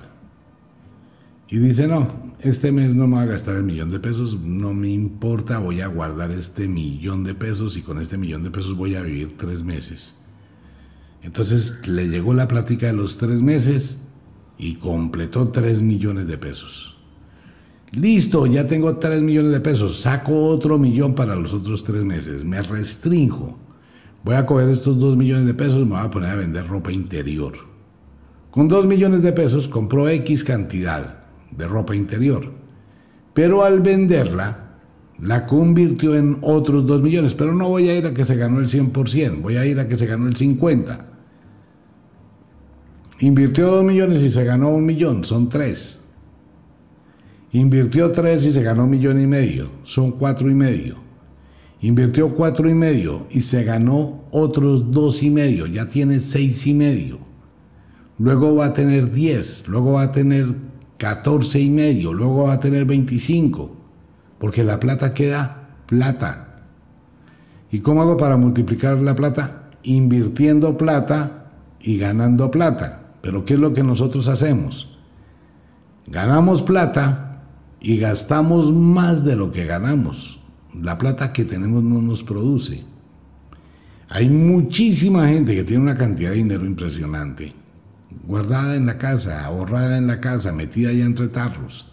[1.48, 2.08] y dice, no,
[2.50, 5.82] este mes no me va a gastar el millón de pesos, no me importa, voy
[5.82, 9.36] a guardar este millón de pesos y con este millón de pesos voy a vivir
[9.38, 10.16] tres meses.
[11.22, 14.00] Entonces le llegó la plática de los tres meses
[14.58, 16.96] y completó tres millones de pesos.
[17.92, 22.46] Listo, ya tengo tres millones de pesos, saco otro millón para los otros tres meses,
[22.46, 23.58] me restrinjo.
[24.24, 26.68] Voy a coger estos dos millones de pesos y me voy a poner a vender
[26.68, 27.54] ropa interior.
[28.52, 32.52] Con dos millones de pesos compró X cantidad de ropa interior.
[33.34, 34.66] Pero al venderla,
[35.20, 37.34] la convirtió en otros 2 millones.
[37.34, 39.88] Pero no voy a ir a que se ganó el 100%, voy a ir a
[39.88, 41.00] que se ganó el 50%.
[43.20, 46.02] Invirtió 2 millones y se ganó un millón, son 3.
[47.54, 50.98] Invirtió 3 y se ganó un millón y medio, son 4 y medio.
[51.80, 56.74] Invirtió 4 y medio y se ganó otros 2 y medio, ya tiene 6 y
[56.74, 57.20] medio.
[58.18, 60.48] Luego va a tener 10, luego va a tener
[60.98, 63.76] 14 y medio, luego va a tener 25,
[64.40, 66.62] porque la plata queda plata.
[67.72, 69.70] ¿Y cómo hago para multiplicar la plata?
[69.84, 73.02] Invirtiendo plata y ganando plata.
[73.22, 74.98] Pero ¿qué es lo que nosotros hacemos?
[76.08, 77.44] Ganamos plata
[77.82, 80.40] y gastamos más de lo que ganamos.
[80.74, 82.84] La plata que tenemos no nos produce.
[84.10, 87.65] Hay muchísima gente que tiene una cantidad de dinero impresionante
[88.24, 91.92] guardada en la casa, ahorrada en la casa, metida allá entre tarros.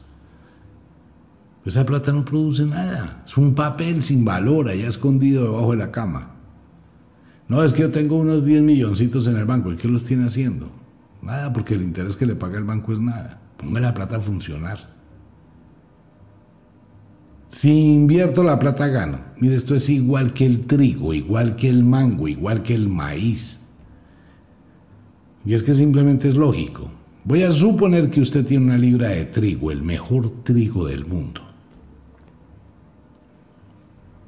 [1.64, 3.22] Esa plata no produce nada.
[3.24, 6.32] Es un papel sin valor allá escondido debajo de la cama.
[7.48, 9.72] No, es que yo tengo unos 10 milloncitos en el banco.
[9.72, 10.70] ¿Y qué los tiene haciendo?
[11.20, 13.40] Nada, porque el interés que le paga el banco es nada.
[13.56, 14.78] Ponga la plata a funcionar.
[17.48, 19.18] Si invierto la plata gano.
[19.38, 23.60] Mire, esto es igual que el trigo, igual que el mango, igual que el maíz.
[25.44, 26.90] Y es que simplemente es lógico.
[27.24, 31.40] Voy a suponer que usted tiene una libra de trigo, el mejor trigo del mundo.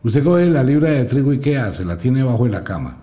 [0.05, 1.85] Usted coge la libra de trigo y ¿qué hace?
[1.85, 2.98] La tiene bajo de la cama.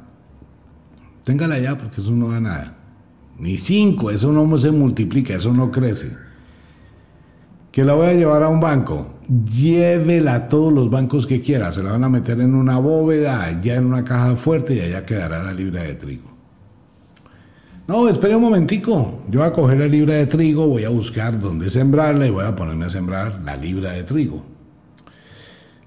[1.24, 2.78] Téngala ya porque eso no da nada.
[3.39, 6.15] Ni cinco, eso no se multiplica, eso no crece.
[7.71, 9.15] Que la voy a llevar a un banco.
[9.28, 11.74] Llévela a todos los bancos que quiera.
[11.74, 15.06] Se la van a meter en una bóveda, ya en una caja fuerte y allá
[15.06, 16.31] quedará la libra de trigo.
[17.91, 19.21] No, espere un momentico.
[19.27, 22.45] Yo voy a coger la libra de trigo, voy a buscar dónde sembrarla y voy
[22.45, 24.45] a ponerme a sembrar la libra de trigo.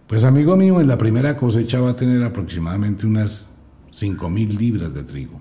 [0.07, 3.51] Pues amigo mío, en la primera cosecha va a tener aproximadamente unas
[3.91, 5.41] 5 mil libras de trigo.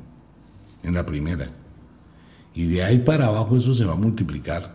[0.83, 1.49] En la primera.
[2.53, 4.73] Y de ahí para abajo eso se va a multiplicar.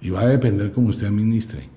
[0.00, 1.68] Y va a depender cómo usted administre.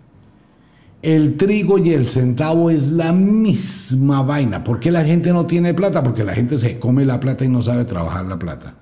[1.05, 4.63] El trigo y el centavo es la misma vaina.
[4.63, 6.01] ¿Por qué la gente no tiene plata?
[6.01, 8.73] Porque la gente se come la plata y no sabe trabajar la plata.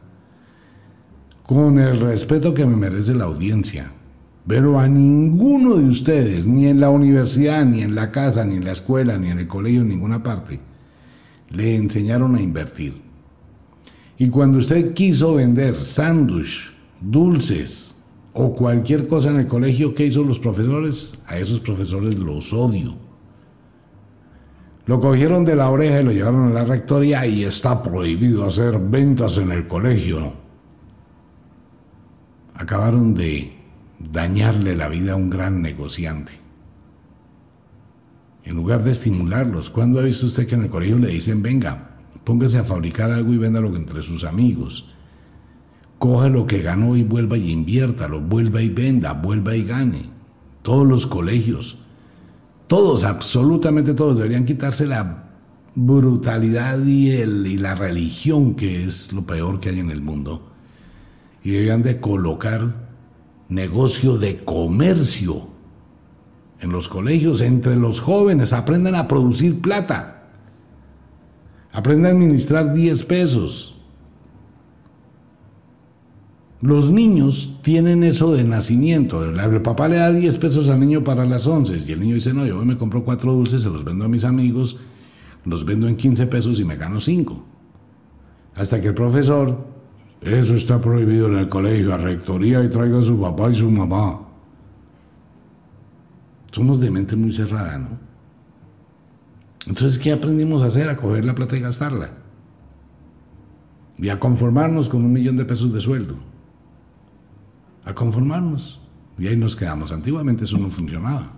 [1.45, 3.91] Con el respeto que me merece la audiencia.
[4.47, 8.63] Pero a ninguno de ustedes, ni en la universidad, ni en la casa, ni en
[8.63, 10.61] la escuela, ni en el colegio, en ninguna parte,
[11.49, 13.01] le enseñaron a invertir.
[14.17, 16.71] Y cuando usted quiso vender sándwich,
[17.01, 17.92] dulces,
[18.33, 21.13] o cualquier cosa en el colegio, ¿qué hizo los profesores?
[21.27, 22.95] A esos profesores los odio.
[24.85, 28.79] Lo cogieron de la oreja y lo llevaron a la rectoría y está prohibido hacer
[28.79, 30.33] ventas en el colegio.
[32.55, 33.53] Acabaron de
[33.99, 36.33] dañarle la vida a un gran negociante.
[38.43, 41.97] En lugar de estimularlos, ¿cuándo ha visto usted que en el colegio le dicen, venga,
[42.25, 44.92] póngase a fabricar algo y véndalo entre sus amigos?
[46.03, 50.09] Coja lo que ganó y vuelva y inviértalo, vuelva y venda, vuelva y gane.
[50.61, 51.77] Todos los colegios,
[52.67, 55.29] todos, absolutamente todos, deberían quitarse la
[55.75, 60.51] brutalidad y, el, y la religión, que es lo peor que hay en el mundo.
[61.41, 62.75] Y deberían de colocar
[63.47, 65.47] negocio de comercio
[66.59, 70.25] en los colegios, entre los jóvenes, aprendan a producir plata.
[71.71, 73.72] Aprendan a administrar 10 pesos.
[76.63, 79.25] Los niños tienen eso de nacimiento.
[79.25, 82.33] El papá le da 10 pesos al niño para las 11 y el niño dice,
[82.33, 84.79] no, yo hoy me compro cuatro dulces, se los vendo a mis amigos,
[85.43, 87.45] los vendo en 15 pesos y me gano 5.
[88.55, 89.57] Hasta que el profesor,
[90.21, 93.69] eso está prohibido en el colegio, a rectoría y traiga a su papá y su
[93.69, 94.21] mamá.
[96.49, 97.89] Somos de mente muy cerrada, ¿no?
[99.67, 100.87] Entonces, ¿qué aprendimos a hacer?
[100.89, 102.11] A coger la plata y gastarla.
[103.97, 106.31] Y a conformarnos con un millón de pesos de sueldo.
[107.85, 108.79] A conformarnos.
[109.17, 109.91] Y ahí nos quedamos.
[109.91, 111.31] Antiguamente eso no funcionaba.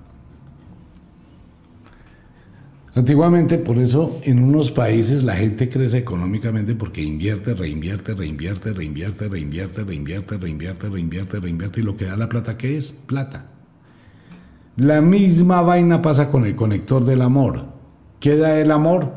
[2.96, 9.28] Antiguamente, por eso, en unos países la gente crece económicamente porque invierte, reinvierte, reinvierte, reinvierte,
[9.28, 11.80] reinvierte, reinvierte, reinvierte, reinvierte, reinvierte.
[11.82, 12.94] Y lo que da la plata, ¿qué es?
[12.94, 13.48] Plata.
[14.78, 17.66] La misma vaina pasa con el conector del amor.
[18.22, 19.12] ¿Qué da el amor?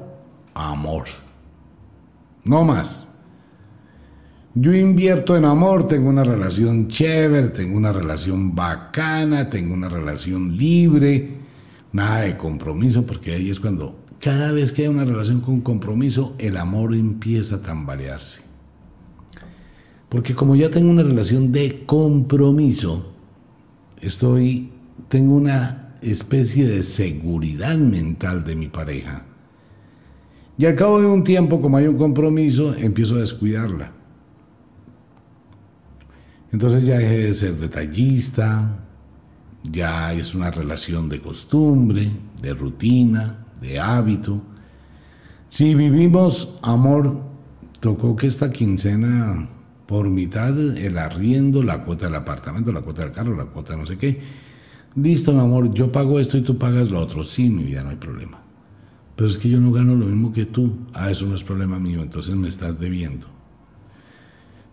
[0.55, 1.05] Amor.
[2.45, 3.08] No más.
[4.61, 10.57] Yo invierto en amor, tengo una relación chévere, tengo una relación bacana, tengo una relación
[10.57, 11.35] libre,
[11.93, 16.35] nada de compromiso, porque ahí es cuando cada vez que hay una relación con compromiso,
[16.39, 18.41] el amor empieza a tambalearse.
[20.09, 23.13] Porque como ya tengo una relación de compromiso,
[24.01, 24.73] estoy
[25.09, 29.25] tengo una especie de seguridad mental de mi pareja.
[30.59, 33.98] Y al cabo de un tiempo, como hay un compromiso, empiezo a descuidarla.
[36.53, 38.79] Entonces ya dejé de ser detallista,
[39.65, 44.41] ya es una relación de costumbre, de rutina, de hábito.
[45.49, 47.21] Si vivimos amor,
[47.81, 49.49] tocó que esta quincena
[49.87, 53.79] por mitad el arriendo, la cuota del apartamento, la cuota del carro, la cuota de
[53.79, 54.21] no sé qué,
[54.95, 57.25] listo, mi amor, yo pago esto y tú pagas lo otro.
[57.25, 58.39] Sí, mi vida, no hay problema.
[59.17, 60.79] Pero es que yo no gano lo mismo que tú.
[60.93, 63.38] Ah, eso no es problema mío, entonces me estás debiendo.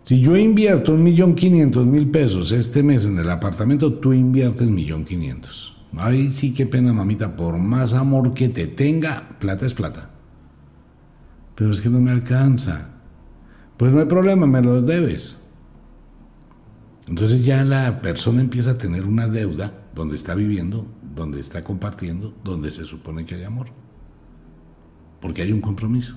[0.05, 4.69] Si yo invierto un millón quinientos mil pesos este mes en el apartamento, tú inviertes
[4.69, 5.75] millón quinientos.
[5.97, 7.35] Ay, sí, qué pena, mamita.
[7.35, 10.11] Por más amor que te tenga, plata es plata.
[11.55, 12.91] Pero es que no me alcanza.
[13.77, 15.43] Pues no hay problema, me lo debes.
[17.07, 20.85] Entonces ya la persona empieza a tener una deuda donde está viviendo,
[21.15, 23.69] donde está compartiendo, donde se supone que hay amor.
[25.19, 26.15] Porque hay un compromiso.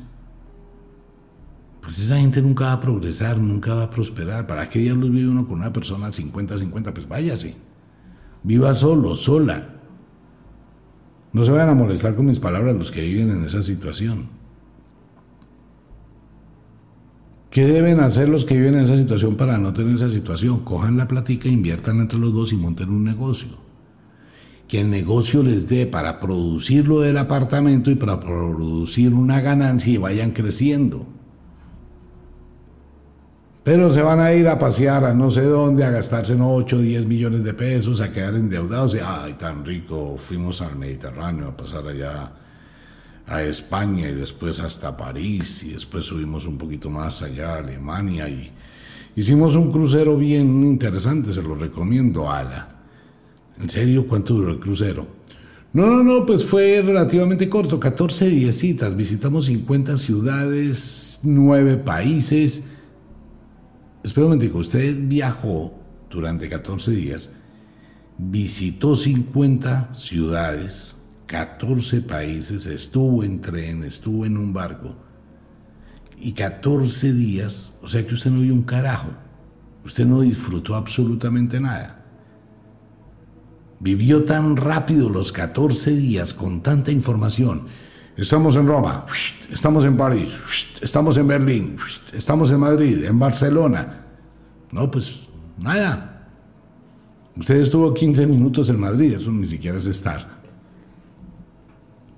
[1.89, 4.47] Pues esa gente nunca va a progresar, nunca va a prosperar.
[4.47, 6.93] ¿Para qué diablos vive uno con una persona 50-50?
[6.93, 7.57] Pues váyase.
[8.43, 9.70] Viva solo, sola.
[11.32, 14.26] No se vayan a molestar con mis palabras los que viven en esa situación.
[17.49, 20.64] ¿Qué deben hacer los que viven en esa situación para no tener esa situación?
[20.64, 23.49] Cojan la platica, inviertan entre los dos y monten un negocio
[24.68, 29.91] que el negocio les dé para producir lo del apartamento y para producir una ganancia
[29.95, 31.07] y vayan creciendo.
[33.68, 36.78] Pero se van a ir a pasear a no sé dónde, a gastarse 8 o
[36.78, 41.54] 10 millones de pesos, a quedar endeudados y, ay, tan rico, fuimos al Mediterráneo a
[41.54, 42.32] pasar allá
[43.26, 48.26] a España y después hasta París y después subimos un poquito más allá a Alemania
[48.26, 48.50] y
[49.14, 52.70] hicimos un crucero bien interesante, se lo recomiendo, Ala.
[53.60, 54.06] ¿En serio?
[54.08, 55.06] ¿Cuánto duró el crucero?
[55.74, 58.62] No, no, no, pues fue relativamente corto, 14 días.
[58.96, 62.62] Visitamos 50 ciudades, 9 países.
[64.09, 65.78] Espera un momentico, usted viajó
[66.09, 67.34] durante 14 días,
[68.16, 70.96] visitó 50 ciudades,
[71.26, 74.94] 14 países, estuvo en tren, estuvo en un barco.
[76.16, 79.11] Y 14 días, o sea que usted no vio un carajo.
[79.84, 82.02] Usted no disfrutó absolutamente nada.
[83.78, 87.66] Vivió tan rápido los 14 días con tanta información.
[88.18, 89.06] Estamos en Roma,
[89.50, 90.32] estamos en París,
[90.82, 91.76] estamos en Berlín,
[92.12, 94.04] estamos en Madrid, en Barcelona.
[94.72, 95.20] No, pues
[95.56, 96.26] nada.
[97.36, 100.36] Usted estuvo 15 minutos en Madrid, eso ni siquiera es estar.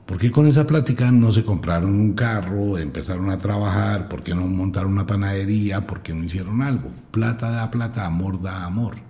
[0.07, 4.09] ¿Por qué con esa plática no se compraron un carro, empezaron a trabajar?
[4.09, 5.87] ¿Por qué no montaron una panadería?
[5.87, 6.89] ¿Por qué no hicieron algo?
[7.11, 9.10] Plata da plata, amor da amor.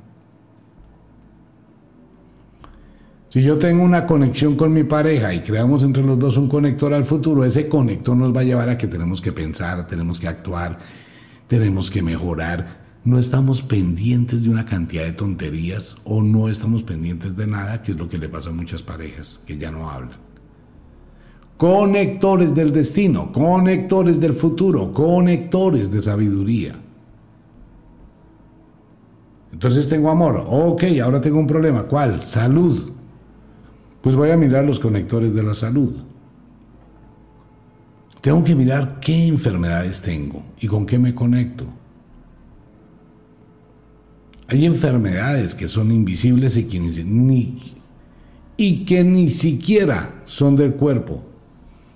[3.31, 6.93] Si yo tengo una conexión con mi pareja y creamos entre los dos un conector
[6.93, 10.27] al futuro, ese conector nos va a llevar a que tenemos que pensar, tenemos que
[10.27, 10.79] actuar,
[11.47, 12.81] tenemos que mejorar.
[13.05, 17.93] No estamos pendientes de una cantidad de tonterías o no estamos pendientes de nada, que
[17.93, 20.19] es lo que le pasa a muchas parejas que ya no hablan.
[21.57, 26.75] Conectores del destino, conectores del futuro, conectores de sabiduría.
[29.53, 30.45] Entonces tengo amor.
[30.49, 31.85] Ok, ahora tengo un problema.
[31.85, 32.23] ¿Cuál?
[32.23, 32.99] Salud.
[34.01, 35.95] Pues voy a mirar los conectores de la salud.
[38.21, 41.67] Tengo que mirar qué enfermedades tengo y con qué me conecto.
[44.49, 47.77] Hay enfermedades que son invisibles y que ni,
[48.57, 51.23] y que ni siquiera son del cuerpo.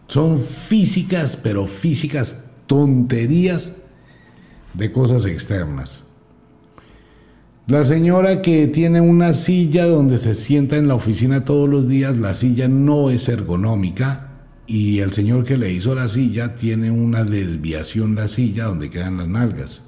[0.07, 3.77] Son físicas, pero físicas tonterías
[4.73, 6.04] de cosas externas.
[7.67, 12.19] La señora que tiene una silla donde se sienta en la oficina todos los días,
[12.19, 14.33] la silla no es ergonómica
[14.67, 19.17] y el señor que le hizo la silla tiene una desviación la silla donde quedan
[19.17, 19.83] las nalgas.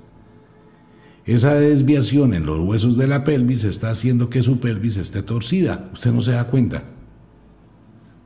[1.27, 5.91] Esa desviación en los huesos de la pelvis está haciendo que su pelvis esté torcida.
[5.93, 6.83] Usted no se da cuenta.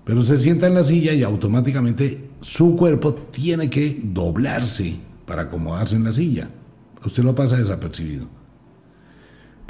[0.04, 4.94] Pero se sienta en la silla y automáticamente su cuerpo tiene que doblarse
[5.26, 6.48] para acomodarse en la silla.
[7.04, 8.39] Usted lo pasa desapercibido.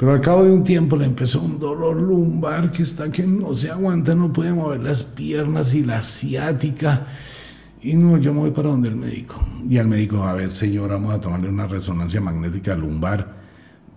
[0.01, 3.53] Pero al cabo de un tiempo le empezó un dolor lumbar que está que no
[3.53, 7.05] se aguanta, no puede mover las piernas y la ciática.
[7.83, 9.35] Y no, yo me voy para donde el médico.
[9.69, 13.31] Y al médico, a ver, señor, vamos a tomarle una resonancia magnética lumbar.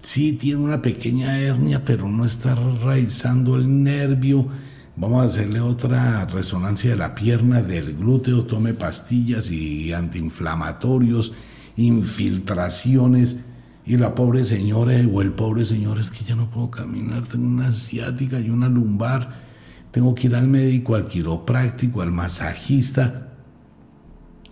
[0.00, 4.46] Sí, tiene una pequeña hernia, pero no está raizando el nervio.
[4.96, 11.32] Vamos a hacerle otra resonancia de la pierna, del glúteo, tome pastillas y antiinflamatorios,
[11.76, 13.38] infiltraciones.
[13.86, 17.46] Y la pobre señora o el pobre señor es que ya no puedo caminar, tengo
[17.46, 19.28] una asiática y una lumbar,
[19.90, 23.28] tengo que ir al médico, al quiropráctico, al masajista.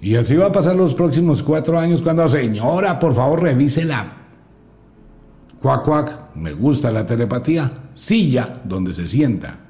[0.02, 4.18] Y así va a pasar los próximos cuatro años cuando, señora, por favor, revísela.
[5.62, 7.72] Cuac, cuac, me gusta la telepatía.
[7.92, 9.60] Silla donde se sienta.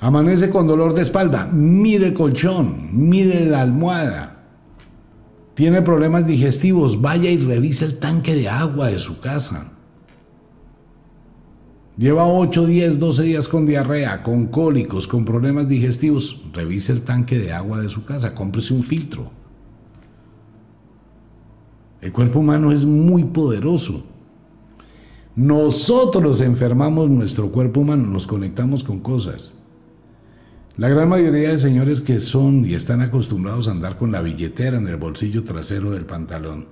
[0.00, 1.48] Amanece con dolor de espalda.
[1.50, 4.39] Mire el colchón, mire la almohada
[5.60, 9.70] tiene problemas digestivos, vaya y revise el tanque de agua de su casa.
[11.98, 16.42] Lleva 8, 10, 12 días con diarrea, con cólicos, con problemas digestivos.
[16.54, 19.30] Revise el tanque de agua de su casa, cómprese un filtro.
[22.00, 24.02] El cuerpo humano es muy poderoso.
[25.36, 29.59] Nosotros enfermamos nuestro cuerpo humano, nos conectamos con cosas.
[30.76, 34.78] La gran mayoría de señores que son y están acostumbrados a andar con la billetera
[34.78, 36.68] en el bolsillo trasero del pantalón,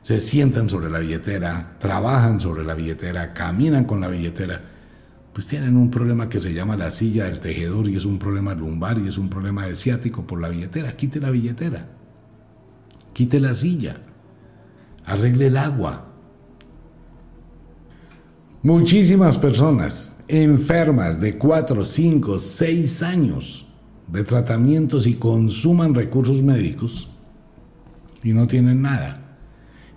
[0.00, 4.60] se sientan sobre la billetera, trabajan sobre la billetera, caminan con la billetera,
[5.32, 8.54] pues tienen un problema que se llama la silla del tejedor y es un problema
[8.54, 10.96] lumbar y es un problema de ciático por la billetera.
[10.96, 11.86] Quite la billetera,
[13.12, 13.98] quite la silla,
[15.04, 16.06] arregle el agua.
[18.62, 23.66] Muchísimas personas enfermas de 4, 5, 6 años
[24.06, 27.08] de tratamientos y consuman recursos médicos
[28.22, 29.38] y no tienen nada,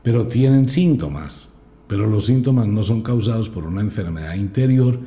[0.03, 1.49] pero tienen síntomas,
[1.88, 4.99] pero los síntomas no son causados por una enfermedad interior,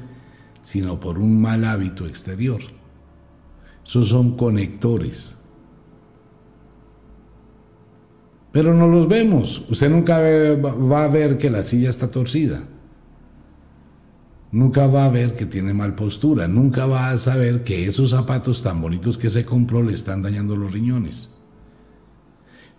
[0.62, 2.60] sino por un mal hábito exterior.
[3.86, 5.36] Esos son conectores.
[8.52, 9.64] Pero no los vemos.
[9.68, 12.62] Usted nunca va a ver que la silla está torcida.
[14.54, 18.62] Nunca va a ver que tiene mal postura, nunca va a saber que esos zapatos
[18.62, 21.28] tan bonitos que se compró le están dañando los riñones.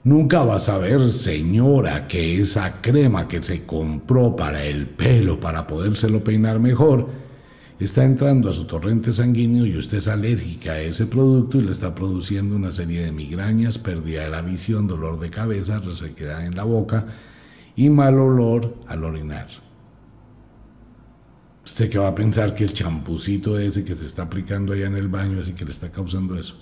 [0.05, 5.67] Nunca va a saber, señora, que esa crema que se compró para el pelo, para
[5.67, 7.09] podérselo peinar mejor,
[7.77, 11.73] está entrando a su torrente sanguíneo y usted es alérgica a ese producto y le
[11.73, 16.55] está produciendo una serie de migrañas, pérdida de la visión, dolor de cabeza, resequedad en
[16.55, 17.07] la boca
[17.75, 19.64] y mal olor al orinar.
[21.65, 24.95] ¿Usted qué va a pensar que el champucito ese que se está aplicando allá en
[24.95, 26.55] el baño es el que le está causando eso?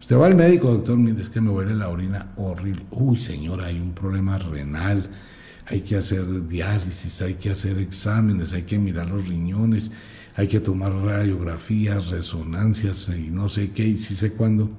[0.00, 2.84] Usted va al médico, doctor, mire, es que me huele la orina horrible.
[2.90, 5.08] Uy, señora, hay un problema renal,
[5.66, 9.92] hay que hacer diálisis, hay que hacer exámenes, hay que mirar los riñones,
[10.34, 14.70] hay que tomar radiografías, resonancias y no sé qué, y si sé cuándo.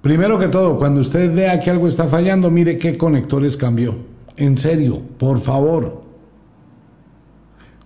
[0.00, 4.15] Primero que todo, cuando usted vea que algo está fallando, mire qué conectores cambió.
[4.36, 6.04] En serio, por favor.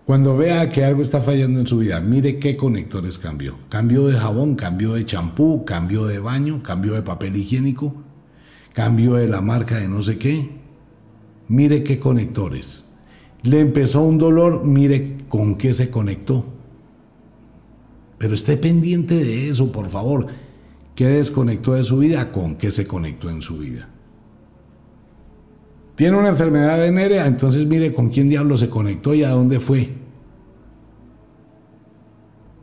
[0.05, 3.57] Cuando vea que algo está fallando en su vida, mire qué conectores cambió.
[3.69, 7.95] Cambió de jabón, cambió de champú, cambió de baño, cambió de papel higiénico,
[8.73, 10.51] cambió de la marca de no sé qué.
[11.47, 12.85] Mire qué conectores.
[13.43, 16.45] Le empezó un dolor, mire con qué se conectó.
[18.19, 20.27] Pero esté pendiente de eso, por favor.
[20.97, 22.33] ¿Qué desconectó de su vida?
[22.33, 23.89] ¿Con qué se conectó en su vida?
[26.01, 29.91] Tiene una enfermedad venérea, entonces mire con quién diablo se conectó y a dónde fue.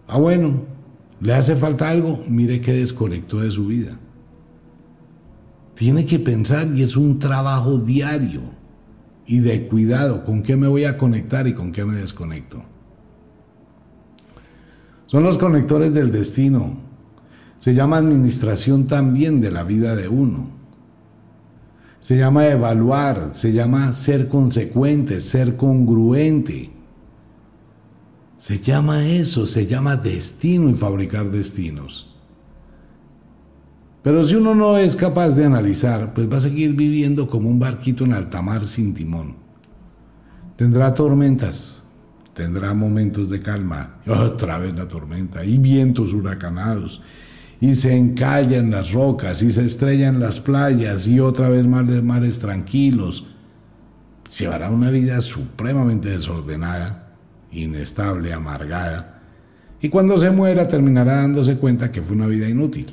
[0.07, 0.63] Ah, bueno,
[1.21, 3.91] le hace falta algo, mire qué desconectó de su vida.
[5.75, 8.41] Tiene que pensar y es un trabajo diario
[9.27, 12.63] y de cuidado con qué me voy a conectar y con qué me desconecto.
[15.05, 16.75] Son los conectores del destino.
[17.59, 20.56] Se llama administración también de la vida de uno
[22.07, 26.69] se llama evaluar, se llama ser consecuente, ser congruente.
[28.37, 32.15] Se llama eso, se llama destino y fabricar destinos.
[34.03, 37.59] Pero si uno no es capaz de analizar, pues va a seguir viviendo como un
[37.59, 39.35] barquito en alta mar sin timón.
[40.55, 41.83] Tendrá tormentas,
[42.33, 47.03] tendrá momentos de calma, otra vez la tormenta, y vientos huracanados,
[47.59, 52.39] y se encallan las rocas y se estrellan las playas y otra vez mares, mares
[52.39, 53.25] tranquilos.
[54.37, 57.15] Llevará una vida supremamente desordenada,
[57.51, 59.21] inestable, amargada,
[59.79, 62.87] y cuando se muera terminará dándose cuenta que fue una vida inútil.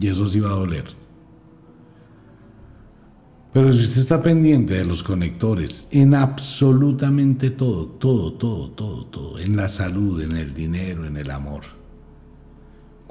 [0.00, 0.84] Y eso sí va a doler.
[3.52, 9.38] Pero si usted está pendiente de los conectores en absolutamente todo, todo, todo, todo, todo,
[9.38, 11.81] en la salud, en el dinero, en el amor,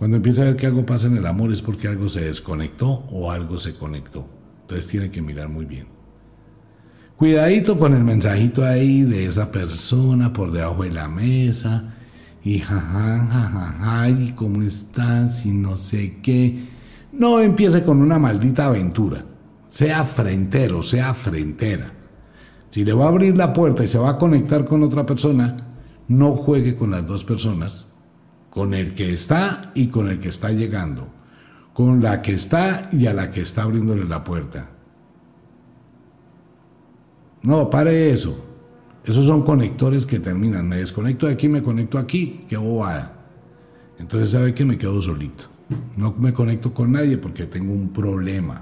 [0.02, 3.06] cuando empieza a ver que algo pasa en el amor es porque algo se desconectó
[3.12, 4.26] o algo se conectó.
[4.62, 5.86] Entonces tiene que mirar muy bien.
[7.18, 11.94] Cuidadito con el mensajito ahí de esa persona por debajo de la mesa.
[12.44, 16.66] Y jaja, jajaja, y cómo estás y no sé qué.
[17.12, 19.24] No empiece con una maldita aventura.
[19.68, 21.94] Sea frentero, sea frentera.
[22.72, 25.58] Si le va a abrir la puerta y se va a conectar con otra persona,
[26.08, 27.91] no juegue con las dos personas
[28.52, 31.08] con el que está y con el que está llegando,
[31.74, 34.70] con la que está y a la que está abriéndole la puerta.
[37.42, 38.46] No, pare eso.
[39.06, 40.68] Esos son conectores que terminan.
[40.68, 43.14] Me desconecto de aquí, me conecto aquí, qué bobada.
[43.98, 45.46] Entonces sabe que me quedo solito.
[45.96, 48.62] No me conecto con nadie porque tengo un problema.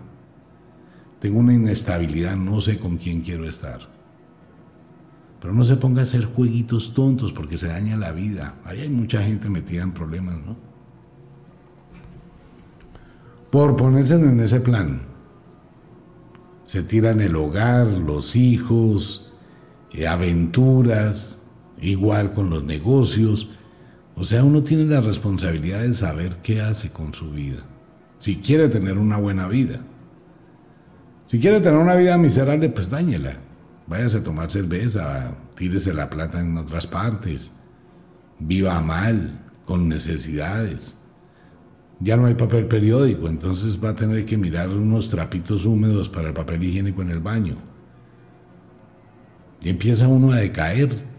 [1.20, 3.99] Tengo una inestabilidad, no sé con quién quiero estar.
[5.42, 8.56] Pero no se ponga a hacer jueguitos tontos porque se daña la vida.
[8.66, 10.58] Ahí hay mucha gente metida en problemas, ¿no?
[13.50, 15.02] Por ponerse en ese plan.
[16.66, 19.34] Se tiran el hogar, los hijos,
[19.92, 21.42] eh, aventuras,
[21.82, 23.50] igual con los negocios.
[24.16, 27.64] O sea, uno tiene la responsabilidad de saber qué hace con su vida.
[28.20, 29.80] Si quiere tener una buena vida.
[31.26, 33.49] Si quiere tener una vida miserable, pues dañela
[33.90, 37.52] váyase a tomar cerveza, tírese la plata en otras partes,
[38.38, 40.96] viva mal, con necesidades.
[42.00, 46.30] Ya no hay papel periódico, entonces va a tener que mirar unos trapitos húmedos para
[46.30, 47.56] el papel higiénico en el baño.
[49.62, 51.10] Y empieza uno a decaer,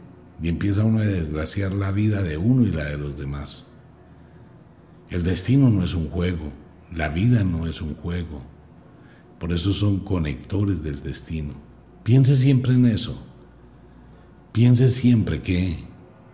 [0.42, 3.66] y empieza uno a desgraciar la vida de uno y la de los demás.
[5.10, 6.52] El destino no es un juego,
[6.94, 8.42] la vida no es un juego.
[9.38, 11.69] Por eso son conectores del destino.
[12.02, 13.22] Piense siempre en eso.
[14.52, 15.84] Piense siempre que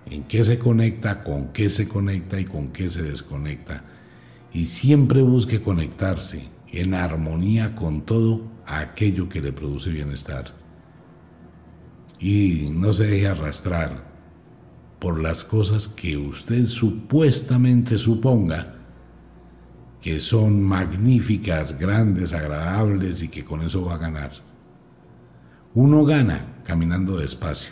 [0.07, 3.85] en qué se conecta, con qué se conecta y con qué se desconecta.
[4.53, 10.55] Y siempre busque conectarse en armonía con todo aquello que le produce bienestar.
[12.19, 14.07] Y no se deje arrastrar
[14.99, 18.75] por las cosas que usted supuestamente suponga
[20.01, 24.45] que son magníficas, grandes, agradables y que con eso va a ganar.
[25.77, 27.70] Uno gana caminando despacio.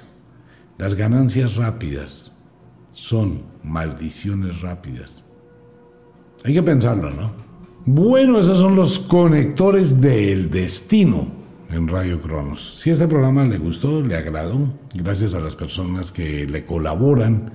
[0.77, 2.33] Las ganancias rápidas
[2.93, 5.25] son maldiciones rápidas.
[6.45, 7.33] Hay que pensarlo, ¿no?
[7.87, 11.29] Bueno, esos son los conectores del destino
[11.71, 12.79] en Radio Cronos.
[12.79, 17.55] Si este programa le gustó, le agradó, gracias a las personas que le colaboran,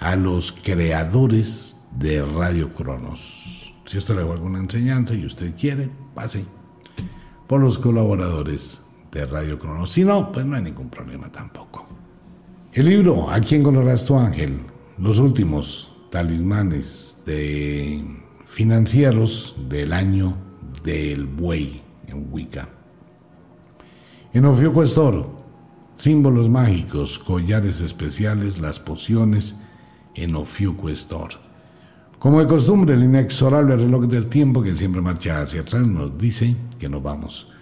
[0.00, 3.72] a los creadores de Radio Cronos.
[3.84, 6.44] Si esto le hago alguna enseñanza y usted quiere, pase
[7.46, 8.83] por los colaboradores
[9.14, 9.92] de Radio Cronos.
[9.92, 11.86] Si no, pues no hay ningún problema tampoco.
[12.72, 14.58] El libro ¿A quién encontrarás tu ángel?
[14.98, 18.04] Los últimos talismanes de
[18.44, 20.36] financieros del año
[20.82, 22.68] del buey en Wicca.
[24.32, 25.24] En Ofiuco Store,
[25.96, 29.56] símbolos mágicos, collares especiales, las pociones
[30.16, 31.36] en Ofiuco Store.
[32.18, 36.56] Como de costumbre, el inexorable reloj del tiempo que siempre marcha hacia atrás nos dice
[36.78, 37.53] que nos vamos.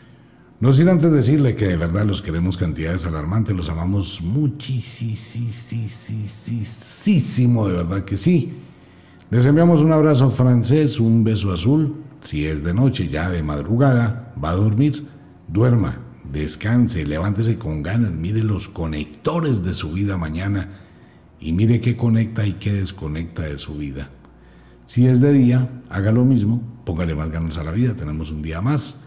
[0.62, 5.16] No sin antes decirle que de verdad los queremos cantidades alarmantes, los amamos muchísimo,
[7.66, 8.52] de verdad que sí.
[9.30, 11.96] Les enviamos un abrazo francés, un beso azul.
[12.20, 15.04] Si es de noche, ya de madrugada, va a dormir,
[15.48, 15.98] duerma,
[16.32, 20.78] descanse, levántese con ganas, mire los conectores de su vida mañana
[21.40, 24.10] y mire qué conecta y qué desconecta de su vida.
[24.86, 28.42] Si es de día, haga lo mismo, póngale más ganas a la vida, tenemos un
[28.42, 29.01] día más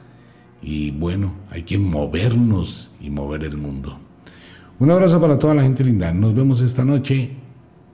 [0.65, 3.99] y bueno, hay que movernos y mover el mundo.
[4.79, 6.11] Un abrazo para toda la gente linda.
[6.11, 7.35] Nos vemos esta noche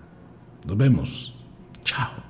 [0.65, 1.35] Nos vemos.
[1.83, 2.28] Chao.